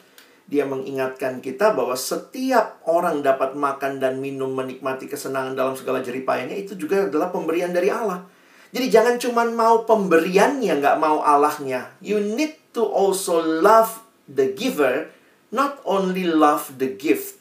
[0.49, 6.57] Dia mengingatkan kita bahwa setiap orang dapat makan dan minum menikmati kesenangan dalam segala jeripayanya
[6.57, 8.25] itu juga adalah pemberian dari Allah.
[8.73, 11.93] Jadi jangan cuma mau pemberiannya, nggak mau Allahnya.
[12.01, 15.13] You need to also love the giver,
[15.53, 17.37] not only love the gift.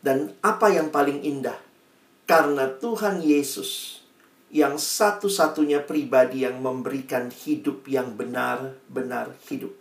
[0.00, 1.60] Dan apa yang paling indah?
[2.24, 3.95] Karena Tuhan Yesus
[4.56, 9.76] yang satu-satunya pribadi yang memberikan hidup yang benar-benar hidup.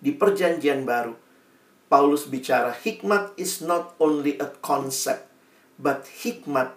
[0.00, 1.12] Di perjanjian baru,
[1.92, 5.28] Paulus bicara hikmat is not only a concept,
[5.76, 6.72] but hikmat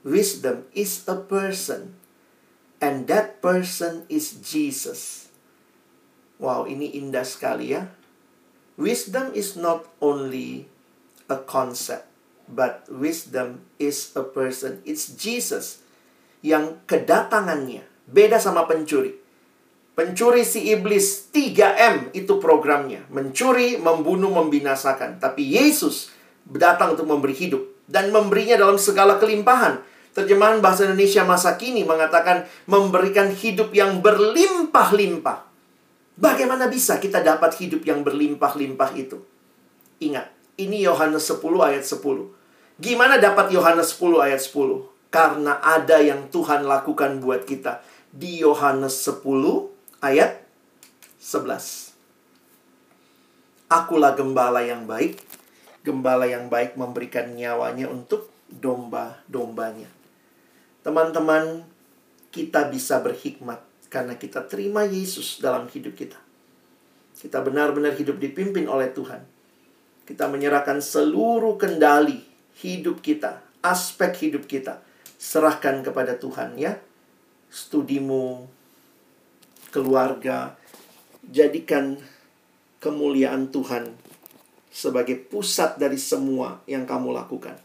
[0.00, 2.00] Wisdom is a person.
[2.80, 5.28] And that person is Jesus.
[6.40, 7.92] Wow, ini indah sekali ya.
[8.80, 10.72] Wisdom is not only
[11.28, 12.08] a concept,
[12.50, 14.82] but wisdom is a person.
[14.82, 15.80] It's Jesus
[16.42, 19.16] yang kedatangannya beda sama pencuri.
[19.94, 23.04] Pencuri si iblis 3M itu programnya.
[23.12, 25.20] Mencuri, membunuh, membinasakan.
[25.20, 26.08] Tapi Yesus
[26.46, 27.60] datang untuk memberi hidup.
[27.84, 29.82] Dan memberinya dalam segala kelimpahan.
[30.16, 35.46] Terjemahan bahasa Indonesia masa kini mengatakan memberikan hidup yang berlimpah-limpah.
[36.16, 39.20] Bagaimana bisa kita dapat hidup yang berlimpah-limpah itu?
[40.00, 42.39] Ingat, ini Yohanes 10 ayat 10.
[42.80, 45.12] Gimana dapat Yohanes 10 ayat 10?
[45.12, 47.84] Karena ada yang Tuhan lakukan buat kita.
[48.08, 49.20] Di Yohanes 10
[50.00, 50.40] ayat
[51.20, 51.92] 11.
[53.68, 55.20] Akulah gembala yang baik.
[55.84, 59.92] Gembala yang baik memberikan nyawanya untuk domba-dombanya.
[60.80, 61.68] Teman-teman,
[62.32, 63.60] kita bisa berhikmat
[63.92, 66.16] karena kita terima Yesus dalam hidup kita.
[67.12, 69.20] Kita benar-benar hidup dipimpin oleh Tuhan.
[70.08, 74.82] Kita menyerahkan seluruh kendali hidup kita, aspek hidup kita,
[75.20, 76.80] serahkan kepada Tuhan ya.
[77.50, 78.46] Studimu,
[79.74, 80.54] keluarga,
[81.26, 81.98] jadikan
[82.82, 83.94] kemuliaan Tuhan
[84.70, 87.58] sebagai pusat dari semua yang kamu lakukan.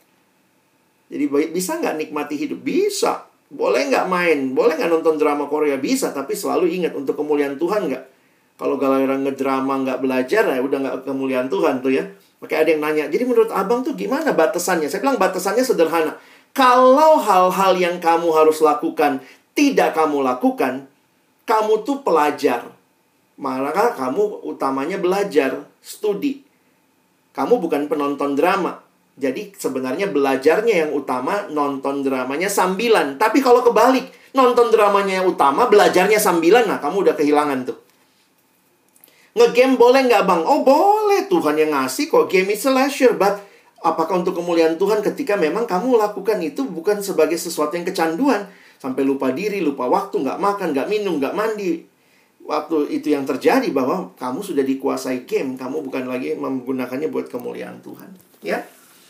[1.05, 2.65] Jadi bisa nggak nikmati hidup?
[2.65, 3.29] Bisa.
[3.45, 4.57] Boleh nggak main?
[4.57, 5.77] Boleh nggak nonton drama Korea?
[5.77, 6.09] Bisa.
[6.09, 8.03] Tapi selalu ingat untuk kemuliaan Tuhan nggak?
[8.57, 12.03] Kalau galiran ngedrama nggak belajar, ya udah nggak kemuliaan Tuhan tuh ya.
[12.45, 14.85] Makanya ada yang nanya, jadi menurut abang tuh gimana batasannya?
[14.85, 16.13] Saya bilang batasannya sederhana.
[16.53, 19.19] Kalau hal-hal yang kamu harus lakukan
[19.57, 20.85] tidak kamu lakukan,
[21.49, 22.69] kamu tuh pelajar.
[23.35, 26.45] Maka kamu utamanya belajar, studi.
[27.35, 28.79] Kamu bukan penonton drama.
[29.15, 33.15] Jadi sebenarnya belajarnya yang utama, nonton dramanya sambilan.
[33.15, 37.84] Tapi kalau kebalik, nonton dramanya yang utama, belajarnya sambilan, nah kamu udah kehilangan tuh.
[39.35, 40.41] Ngegame boleh nggak bang?
[40.47, 42.31] Oh boleh, Tuhan yang ngasih kok.
[42.31, 43.43] Game is a leisure, but
[43.83, 48.47] apakah untuk kemuliaan Tuhan ketika memang kamu lakukan itu bukan sebagai sesuatu yang kecanduan.
[48.79, 51.83] Sampai lupa diri, lupa waktu, nggak makan, nggak minum, nggak mandi.
[52.47, 57.83] Waktu itu yang terjadi bahwa kamu sudah dikuasai game, kamu bukan lagi menggunakannya buat kemuliaan
[57.83, 58.15] Tuhan.
[58.39, 58.63] Ya,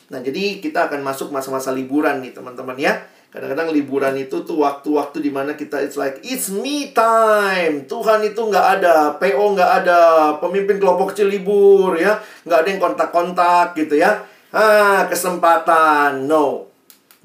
[0.05, 3.01] Nah, jadi kita akan masuk masa-masa liburan nih, teman-teman ya.
[3.35, 7.83] Kadang-kadang liburan itu tuh waktu-waktu di mana kita it's like it's me time.
[7.83, 9.99] Tuhan itu nggak ada, PO nggak ada,
[10.39, 12.15] pemimpin kelompok kecil libur ya,
[12.47, 14.23] nggak ada yang kontak-kontak gitu ya.
[14.55, 16.71] Ah, kesempatan, no.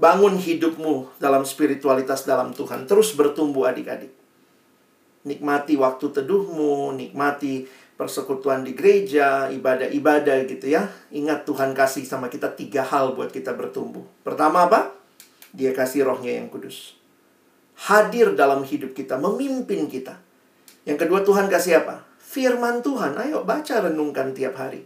[0.02, 2.90] Bangun hidupmu dalam spiritualitas dalam Tuhan.
[2.90, 4.10] Terus bertumbuh adik-adik.
[5.30, 10.90] Nikmati waktu teduhmu, nikmati persekutuan di gereja, ibadah-ibadah gitu ya.
[11.14, 14.02] Ingat Tuhan kasih sama kita tiga hal buat kita bertumbuh.
[14.26, 14.99] Pertama apa?
[15.56, 16.98] Dia kasih rohnya yang kudus.
[17.88, 20.20] Hadir dalam hidup kita, memimpin kita.
[20.84, 22.06] Yang kedua Tuhan kasih apa?
[22.20, 23.16] Firman Tuhan.
[23.18, 24.84] Ayo baca renungkan tiap hari.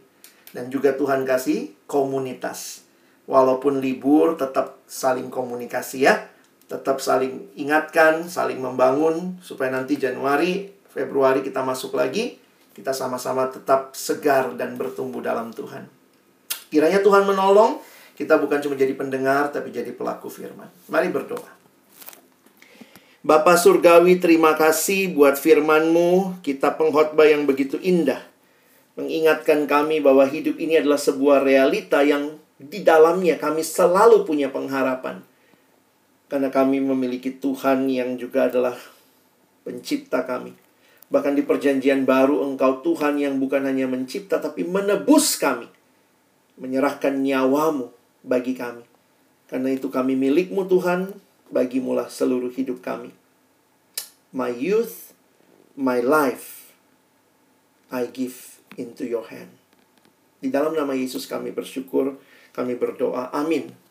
[0.54, 2.86] Dan juga Tuhan kasih komunitas.
[3.26, 6.30] Walaupun libur tetap saling komunikasi ya.
[6.70, 12.40] Tetap saling ingatkan, saling membangun supaya nanti Januari, Februari kita masuk lagi
[12.74, 15.86] kita sama-sama tetap segar dan bertumbuh dalam Tuhan.
[16.74, 17.78] Kiranya Tuhan menolong,
[18.14, 20.70] kita bukan cuma jadi pendengar, tapi jadi pelaku firman.
[20.86, 21.50] Mari berdoa.
[23.24, 28.20] Bapak Surgawi, terima kasih buat firman-Mu, kita pengkhotbah yang begitu indah.
[28.94, 35.24] Mengingatkan kami bahwa hidup ini adalah sebuah realita yang di dalamnya kami selalu punya pengharapan.
[36.30, 38.78] Karena kami memiliki Tuhan yang juga adalah
[39.66, 40.54] pencipta kami.
[41.10, 45.66] Bahkan di perjanjian baru engkau Tuhan yang bukan hanya mencipta tapi menebus kami.
[46.60, 48.82] Menyerahkan nyawamu bagi kami.
[49.46, 51.14] Karena itu kami milikmu Tuhan,
[51.52, 53.12] bagimulah seluruh hidup kami.
[54.34, 55.12] My youth,
[55.76, 56.72] my life,
[57.92, 59.54] I give into your hand.
[60.42, 62.18] Di dalam nama Yesus kami bersyukur,
[62.50, 63.30] kami berdoa.
[63.30, 63.83] Amin.